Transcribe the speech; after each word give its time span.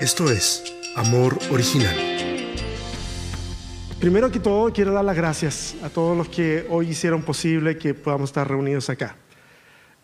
Esto 0.00 0.30
es 0.30 0.64
Amor 0.96 1.38
Original. 1.50 1.94
Primero 4.00 4.30
que 4.30 4.40
todo, 4.40 4.72
quiero 4.72 4.92
dar 4.92 5.04
las 5.04 5.14
gracias 5.14 5.76
a 5.82 5.90
todos 5.90 6.16
los 6.16 6.30
que 6.30 6.66
hoy 6.70 6.88
hicieron 6.88 7.22
posible 7.22 7.76
que 7.76 7.92
podamos 7.92 8.30
estar 8.30 8.48
reunidos 8.48 8.88
acá. 8.88 9.14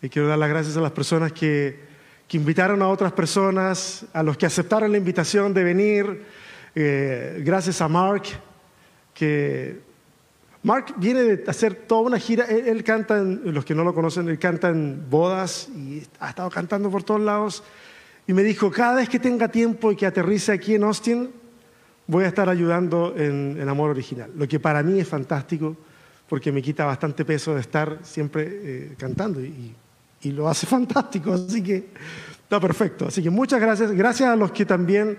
Y 0.03 0.11
quiero 0.11 0.29
dar 0.29 0.37
las 0.37 0.51
gracias 0.51 0.77
a 0.77 0.83
las 0.83 0.93
personas 0.93 1.33
que, 1.33 1.81
que 2.29 2.37
invitaron 2.37 2.83
a 2.83 2.89
otras 2.89 3.13
personas, 3.13 4.05
a 4.13 4.23
los 4.23 4.37
que 4.37 4.45
aceptaron 4.45 4.93
la 4.93 4.99
invitación 4.99 5.55
de 5.55 5.65
venir. 5.65 6.27
Eh, 6.75 7.41
gracias 7.43 7.81
a 7.81 7.89
Mark, 7.89 8.25
que 9.15 9.81
Mark 10.63 10.93
viene 10.99 11.23
de 11.23 11.51
hacer 11.51 11.75
toda 11.75 12.03
una 12.03 12.19
gira. 12.19 12.45
Él, 12.45 12.69
él 12.69 12.85
canta, 12.85 13.17
en, 13.17 13.55
los 13.55 13.65
que 13.65 13.75
no 13.75 13.83
lo 13.83 13.95
conocen, 13.95 14.29
él 14.29 14.39
canta 14.39 14.69
en 14.69 15.09
bodas 15.09 15.71
y 15.75 16.03
ha 16.19 16.29
estado 16.29 16.51
cantando 16.51 16.91
por 16.91 17.03
todos 17.03 17.23
lados. 17.23 17.65
Y 18.31 18.33
me 18.33 18.45
dijo, 18.45 18.71
cada 18.71 18.95
vez 18.95 19.09
que 19.09 19.19
tenga 19.19 19.49
tiempo 19.49 19.91
y 19.91 19.97
que 19.97 20.07
aterrice 20.07 20.53
aquí 20.53 20.77
en 20.77 20.85
Austin, 20.85 21.31
voy 22.07 22.23
a 22.23 22.29
estar 22.29 22.49
ayudando 22.49 23.13
en, 23.17 23.59
en 23.61 23.69
Amor 23.69 23.91
Original. 23.91 24.31
Lo 24.37 24.47
que 24.47 24.61
para 24.61 24.85
mí 24.85 25.01
es 25.01 25.09
fantástico, 25.09 25.77
porque 26.29 26.53
me 26.53 26.63
quita 26.63 26.85
bastante 26.85 27.25
peso 27.25 27.57
de 27.57 27.61
estar 27.63 27.99
siempre 28.05 28.47
eh, 28.49 28.95
cantando 28.97 29.41
y, 29.41 29.75
lo 30.27 30.49
hace 30.49 30.65
fantástico, 30.69 31.33
así 31.33 31.61
que 31.61 31.89
está 32.41 32.61
perfecto. 32.61 33.09
Así 33.09 33.21
que 33.21 33.31
muchas 33.31 33.61
gracias. 33.61 33.91
Gracias 33.91 34.29
a 34.29 34.37
los 34.37 34.53
que 34.53 34.65
también 34.65 35.19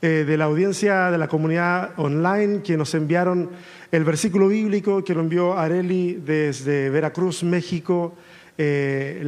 eh, 0.00 0.24
de 0.24 0.36
la 0.36 0.44
audiencia 0.44 1.10
de 1.10 1.18
la 1.18 1.26
comunidad 1.26 1.90
online 1.96 2.62
que 2.62 2.76
nos 2.76 2.94
enviaron 2.94 3.50
el 3.90 4.04
versículo 4.04 4.46
bíblico 4.46 5.02
que 5.02 5.14
lo 5.14 5.20
envió 5.20 5.58
Areli 5.58 6.22
desde 6.24 6.90
Veracruz, 6.90 7.42
México, 7.42 8.14
eh, 8.56 9.20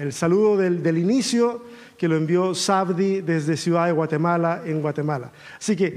el 0.00 0.12
saludo 0.12 0.56
del 0.56 0.98
inicio 0.98 1.62
que 2.02 2.08
lo 2.08 2.16
envió 2.16 2.52
Sabdi 2.52 3.20
desde 3.20 3.56
Ciudad 3.56 3.86
de 3.86 3.92
Guatemala, 3.92 4.62
en 4.66 4.82
Guatemala. 4.82 5.30
Así 5.56 5.76
que 5.76 5.96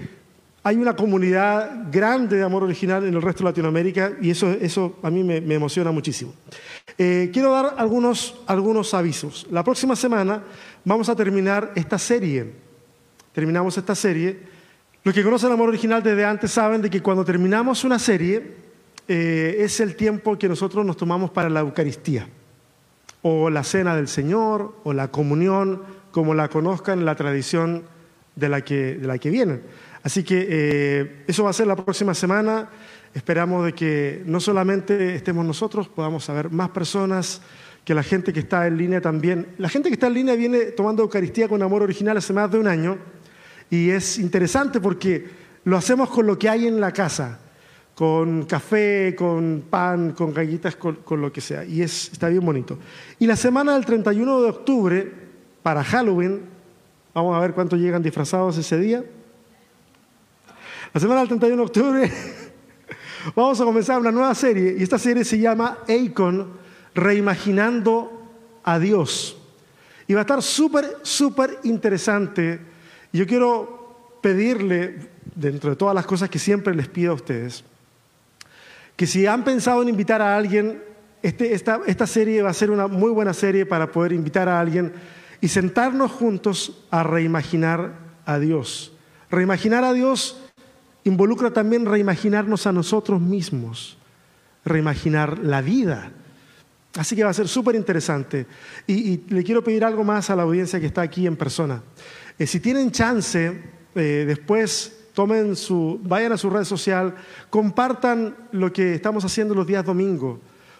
hay 0.61 0.75
una 0.75 0.95
comunidad 0.95 1.87
grande 1.91 2.37
de 2.37 2.43
amor 2.43 2.61
original 2.61 3.03
en 3.07 3.15
el 3.15 3.23
resto 3.23 3.39
de 3.39 3.49
Latinoamérica 3.49 4.11
y 4.21 4.29
eso, 4.29 4.51
eso 4.51 4.99
a 5.01 5.09
mí 5.09 5.23
me, 5.23 5.37
emociona 5.37 5.89
muchísimo. 5.89 6.31
Eh, 6.95 7.31
quiero 7.33 7.51
dar 7.51 7.73
algunos, 7.79 8.35
algunos 8.45 8.93
avisos. 8.93 9.47
La 9.49 9.63
próxima 9.63 9.95
semana 9.95 10.43
vamos 10.83 11.09
a 11.09 11.15
terminar 11.15 11.71
esta 11.73 11.97
serie. 11.97 12.53
Terminamos 13.33 13.75
esta 13.75 13.95
serie. 13.95 14.37
Los 15.03 15.15
que 15.15 15.23
conocen 15.23 15.47
el 15.47 15.53
amor 15.53 15.69
original 15.69 16.03
desde 16.03 16.23
antes 16.23 16.51
saben 16.51 16.83
de 16.83 16.91
que 16.91 17.01
cuando 17.01 17.25
terminamos 17.25 17.83
una 17.83 17.97
serie 17.97 18.57
eh, 19.07 19.55
es 19.57 19.79
el 19.79 19.95
tiempo 19.95 20.37
que 20.37 20.47
nosotros 20.47 20.85
nos 20.85 20.97
tomamos 20.97 21.31
para 21.31 21.49
la 21.49 21.61
Eucaristía 21.61 22.27
o 23.27 23.49
la 23.49 23.63
cena 23.63 23.95
del 23.95 24.07
Señor 24.07 24.75
o 24.83 24.93
la 24.93 25.07
comunión, 25.07 25.81
como 26.11 26.35
la 26.35 26.47
conozcan 26.47 26.99
en 26.99 27.05
la 27.05 27.15
tradición 27.15 27.85
de 28.35 28.49
la 28.49 28.61
que, 28.61 28.93
de 28.97 29.07
la 29.07 29.17
que 29.17 29.31
vienen. 29.31 29.63
Así 30.03 30.23
que 30.23 30.45
eh, 30.47 31.23
eso 31.25 31.43
va 31.43 31.49
a 31.49 31.53
ser 31.53 31.65
la 31.65 31.75
próxima 31.75 32.13
semana. 32.13 32.69
Esperamos 33.15 33.65
de 33.65 33.73
que 33.73 34.21
no 34.27 34.39
solamente 34.39 35.15
estemos 35.15 35.43
nosotros, 35.43 35.87
podamos 35.87 36.23
saber 36.23 36.51
más 36.51 36.69
personas, 36.69 37.41
que 37.83 37.95
la 37.95 38.03
gente 38.03 38.31
que 38.31 38.41
está 38.41 38.67
en 38.67 38.77
línea 38.77 39.01
también. 39.01 39.47
La 39.57 39.69
gente 39.69 39.89
que 39.89 39.93
está 39.93 40.05
en 40.05 40.13
línea 40.13 40.35
viene 40.35 40.65
tomando 40.65 41.01
Eucaristía 41.01 41.47
con 41.47 41.63
amor 41.63 41.81
original 41.81 42.17
hace 42.17 42.31
más 42.31 42.51
de 42.51 42.59
un 42.59 42.67
año 42.67 42.99
y 43.71 43.89
es 43.89 44.19
interesante 44.19 44.79
porque 44.79 45.25
lo 45.63 45.77
hacemos 45.77 46.11
con 46.11 46.27
lo 46.27 46.37
que 46.37 46.47
hay 46.47 46.67
en 46.67 46.79
la 46.79 46.91
casa 46.91 47.39
con 47.95 48.43
café, 48.43 49.15
con 49.17 49.63
pan, 49.69 50.11
con 50.11 50.33
galletas, 50.33 50.75
con, 50.75 51.21
lo 51.21 51.31
que 51.31 51.39
sea. 51.39 51.63
Y 51.63 51.81
es, 51.81 52.11
está 52.11 52.27
bien 52.27 52.45
bonito. 52.45 52.77
Y 53.19 53.25
la 53.25 53.37
semana 53.37 53.73
del 53.73 53.85
31 53.85 54.41
de 54.41 54.49
octubre, 54.49 55.13
para 55.63 55.81
Halloween, 55.81 56.41
vamos 57.13 57.35
a 57.35 57.39
ver 57.39 57.53
cuántos 57.53 57.79
llegan 57.79 58.03
disfrazados 58.03 58.57
ese 58.57 58.77
día. 58.77 59.03
La 60.93 60.99
semana 60.99 61.21
del 61.21 61.29
31 61.29 61.55
de 61.55 61.65
octubre 61.65 62.11
vamos 63.35 63.59
a 63.61 63.63
comenzar 63.63 63.99
una 63.99 64.11
nueva 64.11 64.35
serie 64.35 64.75
y 64.77 64.83
esta 64.83 64.99
serie 64.99 65.23
se 65.23 65.39
llama 65.39 65.79
Acon, 65.87 66.65
Reimaginando 66.93 68.11
a 68.63 68.77
Dios. 68.77 69.37
Y 70.07 70.13
va 70.13 70.21
a 70.21 70.23
estar 70.23 70.41
súper, 70.41 70.97
súper 71.01 71.59
interesante. 71.63 72.59
Y 73.11 73.17
yo 73.19 73.25
quiero 73.25 74.19
pedirle, 74.21 75.09
dentro 75.33 75.69
de 75.69 75.75
todas 75.75 75.95
las 75.95 76.05
cosas 76.05 76.29
que 76.29 76.39
siempre 76.39 76.75
les 76.75 76.87
pido 76.87 77.11
a 77.11 77.15
ustedes, 77.15 77.63
que 78.95 79.07
si 79.07 79.25
han 79.25 79.43
pensado 79.43 79.81
en 79.81 79.89
invitar 79.89 80.21
a 80.21 80.35
alguien, 80.35 80.81
este, 81.21 81.53
esta, 81.53 82.07
serie 82.07 82.41
va 82.41 82.49
a 82.49 82.53
ser 82.53 82.71
una 82.71 82.87
muy 82.87 83.11
buena 83.11 83.33
serie 83.33 83.65
para 83.65 83.91
poder 83.91 84.13
invitar 84.13 84.47
a 84.47 84.59
alguien 84.59 84.93
y 85.41 85.47
sentarnos 85.47 86.11
juntos 86.11 86.85
a 86.91 87.03
reimaginar 87.03 87.93
a 88.25 88.39
Dios. 88.39 88.93
Reimaginar 89.29 89.83
a 89.83 89.93
Dios 89.93 90.39
involucra 91.03 91.51
también 91.51 91.85
reimaginarnos 91.85 92.67
a 92.67 92.71
nosotros 92.71 93.19
mismos, 93.19 93.97
reimaginar 94.63 95.39
la 95.39 95.61
vida. 95.61 96.11
Así 96.95 97.15
que 97.15 97.23
va 97.23 97.31
a 97.31 97.33
ser 97.33 97.47
súper 97.47 97.75
interesante. 97.75 98.45
Y, 98.87 98.93
y, 98.93 99.25
le 99.29 99.43
quiero 99.43 99.63
pedir 99.63 99.83
algo 99.83 100.03
más 100.03 100.29
a 100.29 100.35
la 100.35 100.43
audiencia 100.43 100.79
que 100.79 100.85
está 100.85 101.01
aquí 101.01 101.27
en 101.27 101.35
persona. 101.35 101.81
Eh, 102.39 102.47
si 102.47 102.59
tienen 102.59 102.91
chance, 102.91 103.61
eh, 103.95 104.25
después 104.27 105.04
tomen 105.15 105.55
su, 105.55 105.99
vayan 106.03 106.33
a 106.33 106.37
su 106.37 106.49
red 106.49 106.65
social, 106.65 107.15
compartan 107.49 108.35
lo 108.51 108.71
que 108.71 108.93
estamos 108.93 109.25
haciendo 109.25 109.55
los 109.55 109.65
días 109.65 109.83
domingo, 109.83 110.39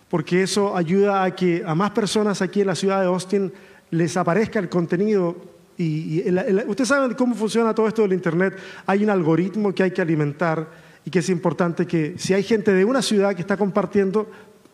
porque 0.10 0.44
eso 0.44 0.76
ayuda 0.76 1.24
a 1.24 1.34
que 1.34 1.64
a 1.66 1.74
más 1.74 1.92
personas 1.92 2.42
aquí 2.42 2.62
en 2.62 2.68
la 2.68 2.76
ciudad 2.76 3.00
de 3.00 3.08
Austin 3.08 3.52
les 3.90 4.16
aparezca 4.18 4.60
el 4.60 4.70
contenido. 4.70 5.36
Y, 5.78 6.22
y 6.22 6.30
ustedes 6.68 6.90
saben 6.90 7.16
cómo 7.16 7.34
funciona 7.34 7.74
todo 7.74 7.88
esto 7.88 8.04
del 8.04 8.14
Internet. 8.14 8.58
Hay 8.86 9.04
un 9.04 9.10
algoritmo 9.10 9.74
que 9.74 9.84
hay 9.84 9.92
que 9.92 10.02
alimentar 10.02 10.68
y 11.06 11.10
que 11.10 11.20
es 11.20 11.30
importante 11.30 11.88
que 11.88 12.16
si 12.18 12.34
hay 12.34 12.44
gente 12.44 12.74
de 12.74 12.86
una 12.86 13.02
ciudad 13.02 13.34
que 13.34 13.42
está 13.42 13.58
compartiendo, 13.58 14.30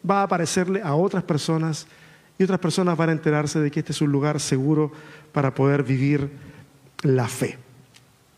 va 0.09 0.21
a 0.21 0.23
aparecerle 0.23 0.81
a 0.81 0.95
otras 0.95 1.23
personas 1.23 1.87
y 2.37 2.43
otras 2.43 2.59
personas 2.59 2.97
van 2.97 3.09
a 3.09 3.11
enterarse 3.11 3.59
de 3.59 3.69
que 3.69 3.81
este 3.81 3.91
es 3.91 4.01
un 4.01 4.11
lugar 4.11 4.39
seguro 4.39 4.91
para 5.31 5.53
poder 5.53 5.83
vivir 5.83 6.31
la 7.03 7.27
fe. 7.27 7.57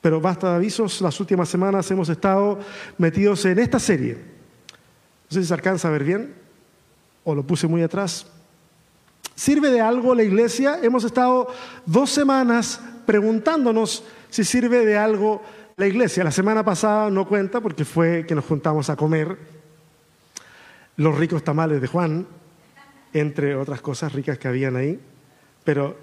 Pero 0.04 0.20
basta 0.20 0.50
de 0.50 0.56
avisos, 0.58 1.00
las 1.00 1.18
últimas 1.22 1.48
semanas 1.48 1.90
hemos 1.90 2.10
estado 2.10 2.60
metidos 2.98 3.46
en 3.46 3.58
esta 3.58 3.80
serie. 3.80 4.16
No 4.16 5.30
sé 5.30 5.42
si 5.42 5.48
se 5.48 5.54
alcanza 5.54 5.88
a 5.88 5.92
ver 5.92 6.04
bien 6.04 6.34
o 7.24 7.34
lo 7.34 7.44
puse 7.44 7.68
muy 7.68 7.82
atrás. 7.84 8.28
¿Sirve 9.34 9.72
de 9.72 9.80
algo 9.80 10.14
la 10.14 10.24
iglesia? 10.24 10.78
Hemos 10.84 11.06
estado 11.06 11.48
dos 11.86 12.10
semanas 12.10 12.82
preguntándonos 13.06 14.04
si 14.30 14.44
sirve 14.44 14.86
de 14.86 14.98
algo 14.98 15.42
la 15.78 15.88
iglesia. 15.88 16.26
La 16.26 16.32
semana 16.32 16.66
pasada 16.66 17.10
no 17.10 17.26
cuenta 17.26 17.62
porque 17.62 17.86
fue 17.86 18.26
que 18.28 18.36
nos 18.36 18.44
juntamos 18.44 18.90
a 18.90 18.98
comer 18.98 19.38
los 20.98 21.18
ricos 21.18 21.46
tamales 21.46 21.80
de 21.80 21.88
Juan, 21.88 22.28
entre 23.14 23.56
otras 23.56 23.80
cosas 23.80 24.12
ricas 24.12 24.38
que 24.38 24.50
habían 24.50 24.76
ahí. 24.76 25.00
Pero 25.64 25.96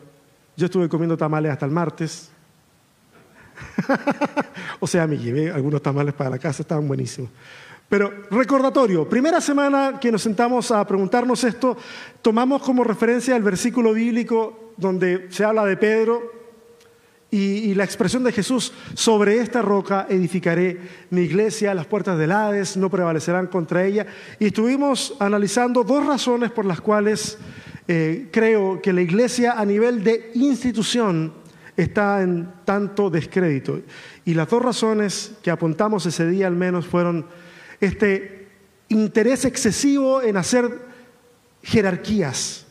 yo 0.57 0.65
estuve 0.65 0.89
comiendo 0.89 1.19
tamales 1.19 1.53
hasta 1.53 1.67
el 1.67 1.73
martes. 1.73 2.31
o 4.81 4.87
sea, 4.87 5.07
me 5.07 5.19
llevé 5.19 5.51
algunos 5.51 5.83
tamales 5.83 6.15
para 6.15 6.31
la 6.31 6.39
casa, 6.39 6.63
estaban 6.63 6.87
buenísimos. 6.87 7.31
Pero 7.89 8.13
recordatorio, 8.31 9.09
primera 9.09 9.41
semana 9.41 9.99
que 10.01 10.13
nos 10.13 10.23
sentamos 10.23 10.71
a 10.71 10.87
preguntarnos 10.87 11.43
esto, 11.43 11.77
tomamos 12.23 12.63
como 12.63 12.85
referencia 12.85 13.35
el 13.35 13.43
versículo 13.43 13.93
bíblico 13.93 14.73
donde 14.77 15.27
se 15.31 15.45
habla 15.45 15.65
de 15.65 15.77
Pedro 15.77 16.41
y, 17.33 17.75
la 17.75 17.85
expresión 17.85 18.25
de 18.25 18.33
Jesús, 18.33 18.73
sobre 18.95 19.39
esta 19.39 19.63
roca 19.63 20.07
edificaré 20.09 20.81
mi 21.11 21.23
iglesia, 21.23 21.75
las 21.75 21.87
puertas 21.87 22.19
del 22.19 22.33
Hades 22.33 22.77
no 22.77 22.91
prevalecerán 22.91 23.47
contra 23.47 23.85
ella. 23.85 24.05
Y 24.41 24.47
estuvimos 24.47 25.15
analizando 25.21 25.85
dos 25.85 26.05
razones 26.05 26.51
por 26.51 26.65
las 26.65 26.81
cuales 26.81 27.39
eh, 27.87 28.29
creo 28.33 28.83
que 28.83 28.93
la 28.93 29.03
iglesia 29.03 29.53
a 29.53 29.65
nivel 29.65 30.03
de 30.03 30.33
institución 30.35 31.33
está 31.83 32.23
en 32.23 32.53
tanto 32.65 33.11
descrédito. 33.11 33.81
Y 34.25 34.35
las 34.35 34.49
dos 34.49 34.63
razones 34.63 35.33
que 35.43 35.51
apuntamos 35.51 36.05
ese 36.07 36.27
día 36.29 36.47
al 36.47 36.57
menos 36.57 36.87
fueron 36.87 37.27
este 37.81 38.49
interés 38.89 39.45
excesivo 39.45 40.21
en 40.21 40.37
hacer 40.37 40.71
jerarquías, 41.63 42.67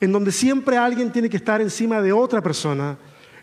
en 0.00 0.12
donde 0.12 0.32
siempre 0.32 0.76
alguien 0.76 1.12
tiene 1.12 1.28
que 1.28 1.36
estar 1.36 1.60
encima 1.60 2.00
de 2.00 2.12
otra 2.12 2.42
persona, 2.42 2.96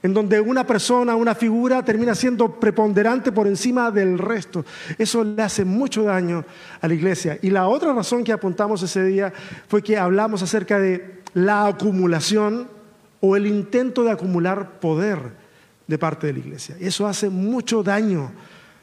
en 0.04 0.14
donde 0.14 0.42
una 0.42 0.66
persona, 0.66 1.16
una 1.16 1.36
figura 1.36 1.86
termina 1.86 2.16
siendo 2.16 2.60
preponderante 2.60 3.32
por 3.32 3.48
encima 3.48 3.92
del 3.92 4.18
resto. 4.18 4.66
Eso 4.98 5.24
le 5.24 5.42
hace 5.44 5.64
mucho 5.64 6.04
daño 6.04 6.44
a 6.82 6.88
la 6.88 6.94
iglesia. 6.94 7.38
Y 7.42 7.52
la 7.52 7.68
otra 7.68 7.94
razón 7.94 8.24
que 8.24 8.32
apuntamos 8.32 8.82
ese 8.82 9.04
día 9.04 9.32
fue 9.68 9.84
que 9.84 9.98
hablamos 9.98 10.42
acerca 10.42 10.80
de 10.80 11.22
la 11.34 11.68
acumulación 11.68 12.81
o 13.22 13.36
el 13.36 13.48
intento 13.48 14.04
de 14.04 14.12
acumular 14.12 14.80
poder 14.80 15.20
de 15.88 15.98
parte 15.98 16.28
de 16.28 16.34
la 16.34 16.40
iglesia. 16.40 16.76
Eso 16.80 17.08
hace 17.08 17.30
mucho 17.30 17.84
daño 17.84 18.32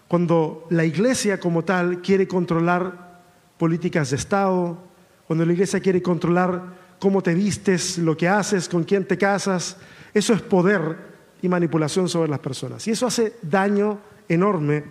cuando 0.06 0.66
la 0.70 0.84
iglesia 0.84 1.38
como 1.38 1.64
tal 1.64 2.00
quiere 2.00 2.26
controlar 2.26 3.20
políticas 3.58 4.10
de 4.10 4.16
Estado, 4.16 4.78
cuando 5.26 5.44
la 5.44 5.52
iglesia 5.52 5.80
quiere 5.80 6.00
controlar 6.00 6.62
cómo 6.98 7.22
te 7.22 7.34
vistes, 7.34 7.98
lo 7.98 8.16
que 8.16 8.28
haces, 8.28 8.68
con 8.68 8.84
quién 8.84 9.04
te 9.04 9.18
casas. 9.18 9.76
Eso 10.14 10.32
es 10.32 10.40
poder 10.40 10.96
y 11.42 11.48
manipulación 11.48 12.08
sobre 12.08 12.30
las 12.30 12.38
personas. 12.38 12.86
Y 12.88 12.92
eso 12.92 13.06
hace 13.06 13.34
daño 13.42 13.98
enorme 14.28 14.84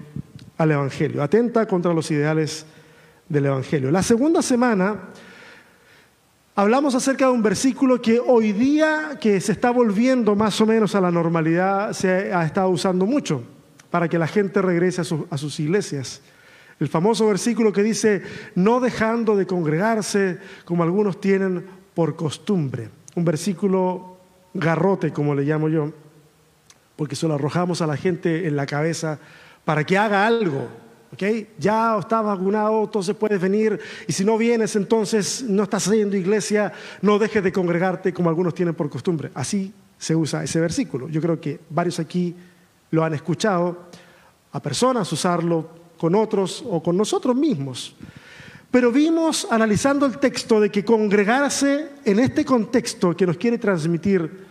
al 0.58 0.72
Evangelio, 0.72 1.24
atenta 1.24 1.66
contra 1.66 1.94
los 1.94 2.10
ideales 2.12 2.66
del 3.28 3.48
Evangelio. 3.48 3.92
La 3.92 4.04
segunda 4.04 4.42
semana 4.42 5.10
hablamos 6.58 6.96
acerca 6.96 7.28
de 7.28 7.32
un 7.34 7.44
versículo 7.44 8.02
que 8.02 8.20
hoy 8.20 8.52
día, 8.52 9.20
que 9.22 9.40
se 9.40 9.52
está 9.52 9.70
volviendo 9.70 10.36
más 10.36 10.60
o 10.60 10.66
menos 10.66 10.96
a 10.96 11.02
la 11.02 11.12
normalidad, 11.12 11.94
se 11.94 12.34
ha 12.34 12.44
estado 12.44 12.70
usando 12.70 13.06
mucho 13.06 13.44
para 13.92 14.10
que 14.10 14.18
la 14.18 14.26
gente 14.26 14.60
regrese 14.64 15.02
a, 15.02 15.38
sus 15.38 15.60
iglesias. 15.60 16.20
El 16.80 16.88
famoso 16.88 17.28
versículo 17.28 17.72
que 17.72 17.84
dice, 17.84 18.24
no 18.56 18.80
dejando 18.80 19.36
de 19.36 19.46
congregarse 19.46 20.40
como 20.66 20.82
algunos 20.82 21.22
tienen 21.22 21.64
por 21.94 22.16
costumbre. 22.16 22.90
Un 23.14 23.24
versículo 23.24 24.18
garrote, 24.56 25.14
como 25.14 25.36
le 25.36 25.44
llamo 25.44 25.70
yo, 25.70 25.94
porque 26.96 27.16
se 27.16 27.28
lo 27.28 27.36
arrojamos 27.36 27.84
a 27.84 27.88
la 27.88 27.98
gente 27.98 28.48
en 28.48 28.56
la 28.56 28.66
cabeza 28.66 29.20
para 29.64 29.84
que 29.84 29.96
haga 29.96 30.26
algo. 30.26 30.68
¿Okay? 31.14 31.50
Ya 31.58 31.98
está 31.98 32.22
vacunado, 32.22 32.84
entonces 32.84 33.16
puedes 33.16 33.40
venir. 33.40 33.80
Y 34.08 34.14
si 34.14 34.24
no 34.26 34.38
vienes, 34.38 34.76
entonces 34.76 35.44
no 35.44 35.64
estás 35.64 35.88
haciendo 35.88 36.16
iglesia, 36.16 36.72
no 37.02 37.20
dejes 37.20 37.44
de 37.44 37.52
congregarte 37.52 38.14
como 38.14 38.30
algunos 38.30 38.54
tienen 38.54 38.76
por 38.76 38.90
costumbre. 38.90 39.32
Así 39.34 39.74
se 39.98 40.16
usa 40.16 40.44
ese 40.44 40.60
versículo. 40.60 41.10
Yo 41.10 41.22
creo 41.22 41.40
que 41.40 41.60
varios 41.70 42.00
aquí 42.00 42.36
lo 42.92 43.04
han 43.04 43.14
escuchado, 43.14 43.88
a 44.52 44.62
personas 44.62 45.12
usarlo 45.12 45.70
con 45.98 46.16
otros 46.16 46.64
o 46.68 46.82
con 46.82 46.96
nosotros 46.96 47.36
mismos. 47.36 47.96
Pero 48.70 48.92
vimos, 48.92 49.48
analizando 49.50 50.06
el 50.06 50.18
texto, 50.18 50.60
de 50.60 50.70
que 50.70 50.84
congregarse 50.84 51.90
en 52.04 52.20
este 52.20 52.44
contexto 52.44 53.16
que 53.16 53.26
nos 53.26 53.38
quiere 53.38 53.58
transmitir 53.58 54.46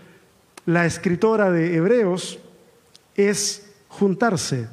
la 0.65 0.87
escritora 0.87 1.51
de 1.51 1.77
Hebreos 1.77 2.39
es 3.15 3.71
juntarse, 3.89 4.69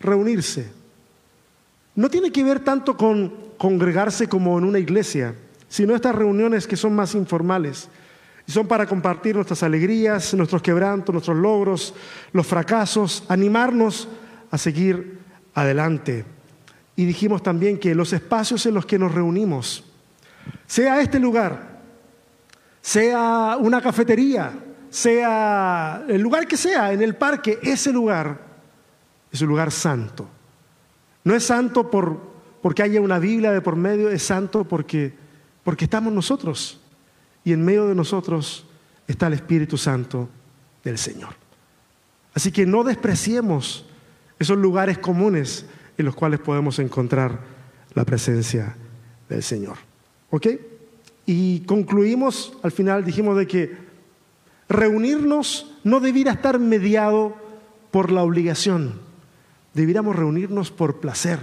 reunirse. 0.00 0.83
No 1.94 2.10
tiene 2.10 2.32
que 2.32 2.42
ver 2.42 2.60
tanto 2.60 2.96
con 2.96 3.32
congregarse 3.56 4.28
como 4.28 4.58
en 4.58 4.64
una 4.64 4.78
iglesia, 4.78 5.34
sino 5.68 5.94
estas 5.94 6.14
reuniones 6.14 6.66
que 6.66 6.76
son 6.76 6.94
más 6.94 7.14
informales. 7.14 7.88
Y 8.46 8.52
son 8.52 8.66
para 8.66 8.86
compartir 8.86 9.36
nuestras 9.36 9.62
alegrías, 9.62 10.34
nuestros 10.34 10.60
quebrantos, 10.60 11.12
nuestros 11.12 11.36
logros, 11.36 11.94
los 12.32 12.46
fracasos, 12.46 13.24
animarnos 13.28 14.08
a 14.50 14.58
seguir 14.58 15.18
adelante. 15.54 16.24
Y 16.96 17.06
dijimos 17.06 17.42
también 17.42 17.78
que 17.78 17.94
los 17.94 18.12
espacios 18.12 18.66
en 18.66 18.74
los 18.74 18.86
que 18.86 18.98
nos 18.98 19.12
reunimos, 19.14 19.84
sea 20.66 21.00
este 21.00 21.18
lugar, 21.18 21.80
sea 22.80 23.56
una 23.58 23.80
cafetería, 23.80 24.52
sea 24.90 26.04
el 26.06 26.20
lugar 26.20 26.46
que 26.46 26.56
sea, 26.56 26.92
en 26.92 27.02
el 27.02 27.16
parque, 27.16 27.58
ese 27.62 27.92
lugar 27.92 28.38
es 29.32 29.40
un 29.40 29.48
lugar 29.48 29.72
santo. 29.72 30.28
No 31.24 31.34
es 31.34 31.44
santo 31.44 31.90
por, 31.90 32.20
porque 32.62 32.82
haya 32.82 33.00
una 33.00 33.18
Biblia 33.18 33.50
de 33.50 33.60
por 33.60 33.76
medio, 33.76 34.10
es 34.10 34.22
santo 34.22 34.64
porque, 34.64 35.14
porque 35.64 35.84
estamos 35.84 36.12
nosotros. 36.12 36.80
Y 37.44 37.52
en 37.52 37.64
medio 37.64 37.86
de 37.86 37.94
nosotros 37.94 38.66
está 39.08 39.26
el 39.26 39.32
Espíritu 39.34 39.76
Santo 39.76 40.28
del 40.82 40.98
Señor. 40.98 41.34
Así 42.34 42.52
que 42.52 42.66
no 42.66 42.84
despreciemos 42.84 43.86
esos 44.38 44.58
lugares 44.58 44.98
comunes 44.98 45.66
en 45.96 46.04
los 46.04 46.14
cuales 46.14 46.40
podemos 46.40 46.78
encontrar 46.78 47.40
la 47.94 48.04
presencia 48.04 48.76
del 49.28 49.42
Señor. 49.42 49.76
¿Ok? 50.30 50.48
Y 51.26 51.60
concluimos, 51.60 52.54
al 52.62 52.72
final 52.72 53.04
dijimos 53.04 53.36
de 53.36 53.46
que 53.46 53.76
reunirnos 54.68 55.74
no 55.84 56.00
debiera 56.00 56.32
estar 56.32 56.58
mediado 56.58 57.36
por 57.90 58.10
la 58.10 58.22
obligación, 58.22 59.00
debiéramos 59.74 60.16
reunirnos 60.16 60.70
por 60.70 61.00
placer, 61.00 61.40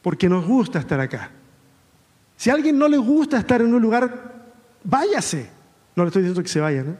porque 0.00 0.28
nos 0.28 0.46
gusta 0.46 0.78
estar 0.78 1.00
acá. 1.00 1.30
Si 2.36 2.50
a 2.50 2.54
alguien 2.54 2.78
no 2.78 2.88
le 2.88 2.96
gusta 2.96 3.38
estar 3.38 3.60
en 3.60 3.74
un 3.74 3.82
lugar, 3.82 4.32
váyase. 4.84 5.50
No 5.94 6.04
le 6.04 6.08
estoy 6.08 6.22
diciendo 6.22 6.42
que 6.42 6.48
se 6.48 6.60
vayan, 6.60 6.98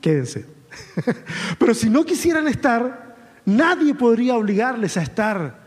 quédense. 0.00 0.46
Pero 1.58 1.74
si 1.74 1.90
no 1.90 2.04
quisieran 2.04 2.48
estar, 2.48 3.16
nadie 3.44 3.94
podría 3.94 4.36
obligarles 4.36 4.96
a 4.96 5.02
estar 5.02 5.64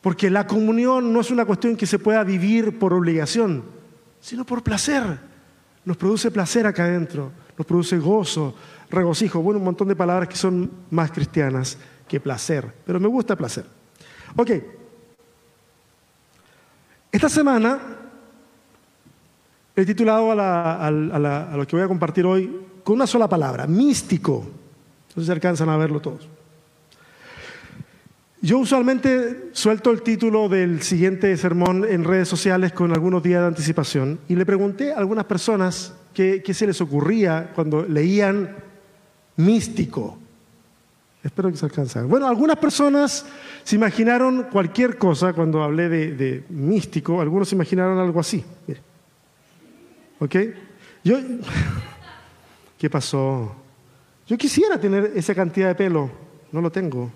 porque 0.00 0.30
la 0.30 0.46
comunión 0.46 1.12
no 1.12 1.20
es 1.20 1.32
una 1.32 1.44
cuestión 1.44 1.76
que 1.76 1.86
se 1.86 1.98
pueda 1.98 2.22
vivir 2.22 2.78
por 2.78 2.94
obligación, 2.94 3.64
sino 4.20 4.44
por 4.44 4.62
placer. 4.62 5.02
Nos 5.84 5.96
produce 5.96 6.30
placer 6.30 6.64
acá 6.64 6.84
adentro, 6.84 7.32
nos 7.58 7.66
produce 7.66 7.98
gozo, 7.98 8.54
regocijo, 8.88 9.42
bueno, 9.42 9.58
un 9.58 9.64
montón 9.64 9.88
de 9.88 9.96
palabras 9.96 10.28
que 10.28 10.36
son 10.36 10.70
más 10.90 11.10
cristianas 11.10 11.76
que 12.08 12.20
placer, 12.20 12.72
pero 12.84 13.00
me 13.00 13.08
gusta 13.08 13.36
placer. 13.36 13.64
Ok, 14.36 14.50
esta 17.16 17.28
semana 17.30 17.78
he 19.74 19.86
titulado 19.86 20.32
a, 20.32 20.90
lo 20.90 21.66
que 21.66 21.76
voy 21.76 21.84
a 21.84 21.88
compartir 21.88 22.26
hoy 22.26 22.60
con 22.84 22.96
una 22.96 23.06
sola 23.06 23.26
palabra, 23.26 23.66
místico. 23.66 24.46
Entonces 25.08 25.26
se 25.26 25.32
alcanzan 25.32 25.70
a 25.70 25.78
verlo 25.78 26.00
todos. 26.00 26.28
Yo 28.42 28.58
usualmente 28.58 29.48
suelto 29.52 29.90
el 29.90 30.02
título 30.02 30.48
del 30.50 30.82
siguiente 30.82 31.34
sermón 31.38 31.86
en 31.88 32.04
redes 32.04 32.28
sociales 32.28 32.72
con 32.72 32.92
algunos 32.92 33.22
días 33.22 33.40
de 33.40 33.48
anticipación 33.48 34.20
y 34.28 34.36
le 34.36 34.44
pregunté 34.44 34.92
a 34.92 34.98
algunas 34.98 35.24
personas 35.24 35.94
qué, 36.12 36.42
se 36.52 36.66
les 36.66 36.80
ocurría 36.82 37.50
cuando 37.54 37.82
leían 37.82 38.56
místico. 39.36 40.18
Espero 41.26 41.50
que 41.50 41.56
se 41.56 41.66
alcance. 41.66 42.00
Bueno, 42.02 42.28
algunas 42.28 42.56
personas 42.56 43.26
se 43.64 43.74
imaginaron 43.74 44.44
cualquier 44.44 44.96
cosa 44.96 45.32
cuando 45.32 45.60
hablé 45.60 45.88
de, 45.88 46.44
místico, 46.50 47.20
algunos 47.20 47.48
se 47.48 47.56
imaginaron 47.56 47.98
algo 47.98 48.20
así. 48.20 48.44
¿Ok? 50.20 50.36
Yo, 51.02 51.18
¿Qué 52.78 52.88
pasó? 52.88 53.56
Yo 54.28 54.38
quisiera 54.38 54.80
tener 54.80 55.12
esa 55.16 55.34
cantidad 55.34 55.66
de 55.66 55.74
pelo, 55.74 56.08
no 56.52 56.60
lo 56.60 56.70
tengo. 56.70 57.10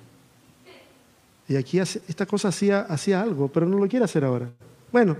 Y 1.46 1.54
aquí 1.54 1.78
esta 1.78 2.26
cosa 2.26 2.48
hacía, 2.48 2.80
hacía 2.80 3.22
algo, 3.22 3.46
pero 3.46 3.66
no 3.66 3.78
lo 3.78 3.86
quiere 3.86 4.04
hacer 4.04 4.24
ahora. 4.24 4.50
Bueno, 4.90 5.16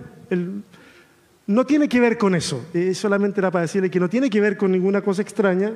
no 1.47 1.65
tiene 1.65 1.89
que 1.89 2.01
ver 2.01 2.19
con 2.19 2.35
eso. 2.35 2.65
solamente 2.95 3.39
era 3.39 3.53
para 3.53 3.63
decirle 3.63 3.89
que 3.89 4.01
no 4.01 4.09
tiene 4.09 4.29
que 4.29 4.41
ver 4.41 4.57
con 4.57 4.73
ninguna 4.73 5.01
cosa 5.01 5.23
extraña. 5.23 5.75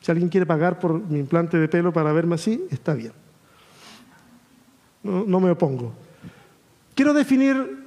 Si 0.00 0.10
alguien 0.10 0.28
quiere 0.28 0.46
pagar 0.46 0.78
por 0.78 1.00
mi 1.00 1.18
implante 1.18 1.58
de 1.58 1.68
pelo 1.68 1.92
para 1.92 2.12
verme 2.12 2.36
así, 2.36 2.64
está 2.70 2.94
bien. 2.94 3.12
No, 5.02 5.40
me 5.40 5.50
opongo. 5.50 5.92
Quiero 6.94 7.14
definir 7.14 7.84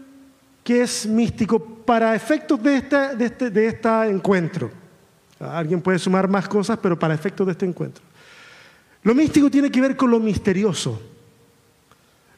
qué 0.63 0.81
es 0.81 1.05
místico 1.05 1.59
para 1.59 2.15
efectos 2.15 2.61
de 2.63 2.77
este, 2.77 3.15
de 3.15 3.25
este, 3.25 3.49
de 3.49 3.67
este 3.67 4.09
encuentro. 4.09 4.71
Alguien 5.39 5.81
puede 5.81 5.99
sumar 5.99 6.27
más 6.27 6.47
cosas, 6.47 6.77
pero 6.81 6.97
para 6.97 7.13
efectos 7.13 7.45
de 7.47 7.51
este 7.51 7.65
encuentro. 7.65 8.03
Lo 9.03 9.15
místico 9.15 9.49
tiene 9.49 9.71
que 9.71 9.81
ver 9.81 9.95
con 9.95 10.11
lo 10.11 10.19
misterioso. 10.19 11.01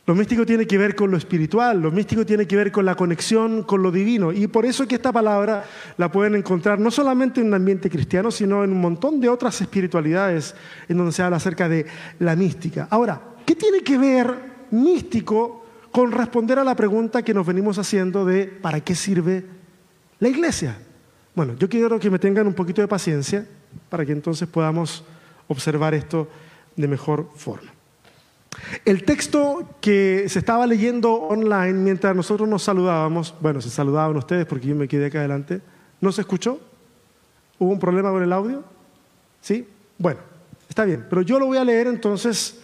Lo 0.05 0.15
místico 0.15 0.45
tiene 0.45 0.67
que 0.67 0.77
ver 0.77 0.95
con 0.95 1.11
lo 1.11 1.17
espiritual, 1.17 1.81
lo 1.81 1.89
místico 1.89 2.25
tiene 2.25 2.45
que 2.45 2.57
ver 2.57 2.73
con 2.73 2.85
la 2.85 2.95
conexión 2.95 3.63
con 3.63 3.81
lo 3.81 3.89
divino. 3.89 4.33
Y 4.33 4.47
por 4.47 4.65
eso 4.65 4.83
es 4.83 4.89
que 4.89 4.95
esta 4.95 5.13
palabra 5.13 5.63
la 5.95 6.11
pueden 6.11 6.35
encontrar 6.35 6.77
no 6.77 6.91
solamente 6.91 7.39
en 7.39 7.47
un 7.47 7.53
ambiente 7.53 7.89
cristiano, 7.89 8.29
sino 8.29 8.65
en 8.65 8.71
un 8.73 8.81
montón 8.81 9.21
de 9.21 9.29
otras 9.29 9.61
espiritualidades 9.61 10.55
en 10.89 10.97
donde 10.97 11.13
se 11.13 11.23
habla 11.23 11.37
acerca 11.37 11.69
de 11.69 11.85
la 12.19 12.35
mística. 12.35 12.89
Ahora, 12.91 13.21
¿qué 13.45 13.55
tiene 13.55 13.79
que 13.79 13.97
ver 13.97 14.35
místico 14.71 15.65
con 15.89 16.11
responder 16.11 16.59
a 16.59 16.65
la 16.65 16.75
pregunta 16.75 17.21
que 17.21 17.33
nos 17.33 17.47
venimos 17.47 17.77
haciendo 17.77 18.25
de 18.25 18.47
¿para 18.47 18.81
qué 18.81 18.95
sirve 18.95 19.45
la 20.19 20.27
iglesia? 20.27 20.77
Bueno, 21.33 21.55
yo 21.57 21.69
quiero 21.69 21.97
que 21.97 22.09
me 22.09 22.19
tengan 22.19 22.45
un 22.45 22.53
poquito 22.53 22.81
de 22.81 22.89
paciencia 22.89 23.47
para 23.87 24.05
que 24.05 24.11
entonces 24.11 24.49
podamos 24.49 25.05
observar 25.47 25.93
esto 25.93 26.27
de 26.75 26.87
mejor 26.89 27.29
forma. 27.35 27.72
El 28.85 29.03
texto 29.03 29.77
que 29.81 30.25
se 30.27 30.39
estaba 30.39 30.67
leyendo 30.67 31.13
online 31.13 31.73
mientras 31.73 32.15
nosotros 32.15 32.47
nos 32.47 32.63
saludábamos, 32.63 33.33
bueno, 33.39 33.61
se 33.61 33.69
saludaban 33.69 34.15
ustedes 34.17 34.45
porque 34.45 34.67
yo 34.67 34.75
me 34.75 34.87
quedé 34.87 35.07
acá 35.07 35.19
adelante, 35.19 35.61
¿no 36.01 36.11
se 36.11 36.21
escuchó? 36.21 36.59
¿Hubo 37.59 37.71
un 37.71 37.79
problema 37.79 38.11
con 38.11 38.23
el 38.23 38.33
audio? 38.33 38.63
¿Sí? 39.41 39.67
Bueno, 39.97 40.19
está 40.67 40.85
bien, 40.85 41.05
pero 41.09 41.21
yo 41.21 41.39
lo 41.39 41.45
voy 41.45 41.57
a 41.57 41.63
leer 41.63 41.87
entonces. 41.87 42.59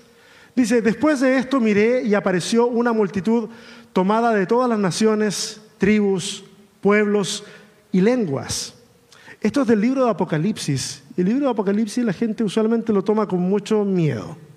Dice, 0.56 0.82
después 0.82 1.20
de 1.22 1.38
esto 1.38 1.60
miré 1.60 2.04
y 2.04 2.14
apareció 2.16 2.68
una 2.68 2.92
multitud 2.92 3.50
tomada 3.94 4.34
de 4.34 4.46
todas 4.46 4.70
las 4.70 4.80
naciones, 4.80 5.62
tribus, 5.78 6.44
pueblos 6.82 7.44
y 7.92 8.02
lenguas. 8.02 8.76
Esto 9.42 9.62
es 9.62 9.68
del 9.68 9.80
libro 9.80 10.04
de 10.04 10.12
Apocalipsis. 10.12 11.02
El 11.16 11.26
libro 11.26 11.46
de 11.46 11.52
Apocalipsis 11.52 12.04
la 12.04 12.14
gente 12.14 12.44
usualmente 12.44 12.92
lo 12.92 13.04
toma 13.04 13.26
con 13.26 13.40
mucho 13.40 13.86
miedo 13.86 14.49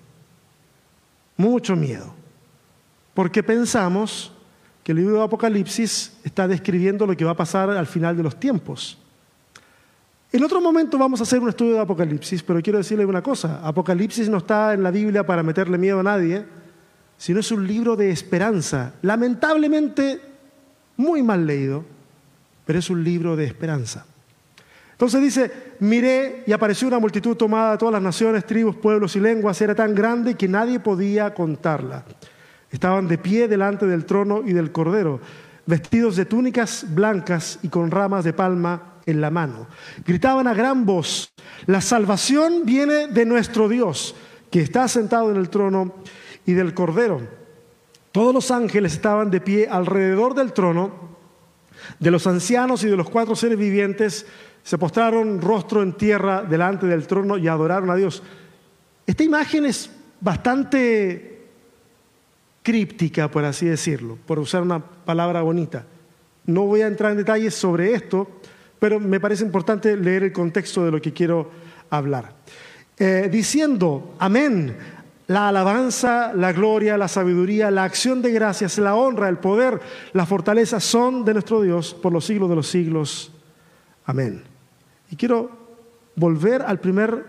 mucho 1.43 1.75
miedo, 1.75 2.13
porque 3.13 3.43
pensamos 3.43 4.31
que 4.83 4.93
el 4.93 4.99
libro 4.99 5.17
de 5.17 5.23
Apocalipsis 5.23 6.13
está 6.23 6.47
describiendo 6.47 7.05
lo 7.05 7.15
que 7.15 7.25
va 7.25 7.31
a 7.31 7.37
pasar 7.37 7.69
al 7.69 7.87
final 7.87 8.15
de 8.15 8.23
los 8.23 8.39
tiempos. 8.39 8.97
En 10.31 10.43
otro 10.43 10.61
momento 10.61 10.97
vamos 10.97 11.19
a 11.19 11.23
hacer 11.23 11.39
un 11.39 11.49
estudio 11.49 11.75
de 11.75 11.81
Apocalipsis, 11.81 12.41
pero 12.41 12.61
quiero 12.61 12.79
decirle 12.79 13.05
una 13.05 13.21
cosa. 13.21 13.59
Apocalipsis 13.63 14.29
no 14.29 14.37
está 14.37 14.73
en 14.73 14.81
la 14.81 14.89
Biblia 14.89 15.25
para 15.25 15.43
meterle 15.43 15.77
miedo 15.77 15.99
a 15.99 16.03
nadie, 16.03 16.45
sino 17.17 17.39
es 17.39 17.51
un 17.51 17.67
libro 17.67 17.95
de 17.95 18.09
esperanza. 18.09 18.93
Lamentablemente, 19.01 20.19
muy 20.97 21.21
mal 21.21 21.45
leído, 21.45 21.85
pero 22.65 22.79
es 22.79 22.89
un 22.89 23.03
libro 23.03 23.35
de 23.35 23.45
esperanza. 23.45 24.05
Entonces 24.93 25.21
dice, 25.21 25.51
miré 25.79 26.43
y 26.47 26.53
apareció 26.53 26.87
una 26.87 26.99
multitud 26.99 27.35
tomada 27.35 27.73
de 27.73 27.77
todas 27.77 27.93
las 27.93 28.01
naciones, 28.01 28.45
tribus, 28.45 28.75
pueblos 28.77 29.15
y 29.15 29.19
lenguas. 29.19 29.59
Era 29.61 29.75
tan 29.75 29.93
grande 29.93 30.35
que 30.35 30.47
nadie 30.47 30.79
podía 30.79 31.33
contarla. 31.33 32.05
Estaban 32.71 33.07
de 33.07 33.17
pie 33.17 33.47
delante 33.47 33.85
del 33.85 34.05
trono 34.05 34.41
y 34.45 34.53
del 34.53 34.71
cordero, 34.71 35.19
vestidos 35.65 36.15
de 36.15 36.25
túnicas 36.25 36.85
blancas 36.89 37.59
y 37.61 37.69
con 37.69 37.91
ramas 37.91 38.23
de 38.23 38.33
palma 38.33 38.93
en 39.05 39.21
la 39.21 39.29
mano. 39.29 39.67
Gritaban 40.05 40.47
a 40.47 40.53
gran 40.53 40.85
voz, 40.85 41.33
la 41.65 41.81
salvación 41.81 42.63
viene 42.65 43.07
de 43.07 43.25
nuestro 43.25 43.67
Dios, 43.67 44.15
que 44.49 44.61
está 44.61 44.87
sentado 44.87 45.31
en 45.31 45.37
el 45.37 45.49
trono 45.49 45.93
y 46.45 46.53
del 46.53 46.73
Cordero. 46.73 47.21
Todos 48.11 48.33
los 48.33 48.51
ángeles 48.51 48.93
estaban 48.93 49.31
de 49.31 49.41
pie 49.41 49.67
alrededor 49.67 50.35
del 50.35 50.53
trono, 50.53 51.13
de 51.99 52.11
los 52.11 52.27
ancianos 52.27 52.83
y 52.83 52.87
de 52.87 52.95
los 52.95 53.09
cuatro 53.09 53.35
seres 53.35 53.57
vivientes, 53.57 54.25
se 54.63 54.77
postraron 54.77 55.41
rostro 55.41 55.83
en 55.83 55.93
tierra 55.93 56.41
delante 56.41 56.87
del 56.87 57.05
trono 57.05 57.37
y 57.37 57.47
adoraron 57.47 57.89
a 57.89 57.95
Dios. 57.95 58.23
Esta 59.05 59.23
imagen 59.23 59.65
es 59.65 59.91
bastante 60.21 61.47
críptica, 62.63 63.29
por 63.29 63.43
así 63.43 63.65
decirlo, 63.65 64.17
por 64.25 64.39
usar 64.39 64.61
una 64.61 64.79
palabra 64.79 65.41
bonita. 65.41 65.85
No 66.45 66.63
voy 66.63 66.81
a 66.81 66.87
entrar 66.87 67.11
en 67.11 67.17
detalles 67.17 67.53
sobre 67.53 67.93
esto, 67.93 68.27
pero 68.79 68.99
me 68.99 69.19
parece 69.19 69.43
importante 69.43 69.97
leer 69.97 70.23
el 70.23 70.33
contexto 70.33 70.85
de 70.85 70.91
lo 70.91 71.01
que 71.01 71.13
quiero 71.13 71.51
hablar. 71.89 72.33
Eh, 72.97 73.27
diciendo, 73.29 74.15
amén, 74.19 74.77
la 75.27 75.49
alabanza, 75.49 76.31
la 76.33 76.53
gloria, 76.53 76.97
la 76.97 77.07
sabiduría, 77.07 77.71
la 77.71 77.83
acción 77.83 78.21
de 78.21 78.31
gracias, 78.31 78.77
la 78.77 78.95
honra, 78.95 79.27
el 79.27 79.37
poder, 79.37 79.81
la 80.13 80.25
fortaleza 80.25 80.79
son 80.79 81.25
de 81.25 81.33
nuestro 81.33 81.61
Dios 81.61 81.93
por 81.93 82.13
los 82.13 82.25
siglos 82.25 82.49
de 82.49 82.55
los 82.55 82.67
siglos. 82.67 83.31
Amén. 84.05 84.52
Y 85.13 85.15
quiero 85.15 85.47
volver 86.15 86.63
al 86.63 86.79
primer, 86.79 87.23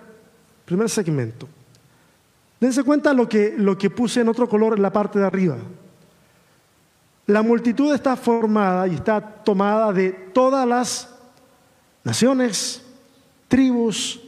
primer 0.65 0.89
segmento. 0.89 1.47
Dense 2.59 2.83
cuenta 2.83 3.13
lo 3.13 3.29
que, 3.29 3.57
lo 3.59 3.77
que 3.77 3.91
puse 3.91 4.23
en 4.23 4.29
otro 4.31 4.49
color 4.49 4.75
en 4.75 4.81
la 4.81 4.91
parte 4.91 5.19
de 5.19 5.27
arriba. 5.27 5.59
La 7.27 7.43
multitud 7.43 7.93
está 7.93 8.17
formada 8.17 8.89
y 8.89 8.95
está 8.95 9.21
tomada 9.21 9.93
de 9.93 10.13
todas 10.13 10.67
las 10.67 11.15
naciones, 12.05 12.83
tribus, 13.49 14.19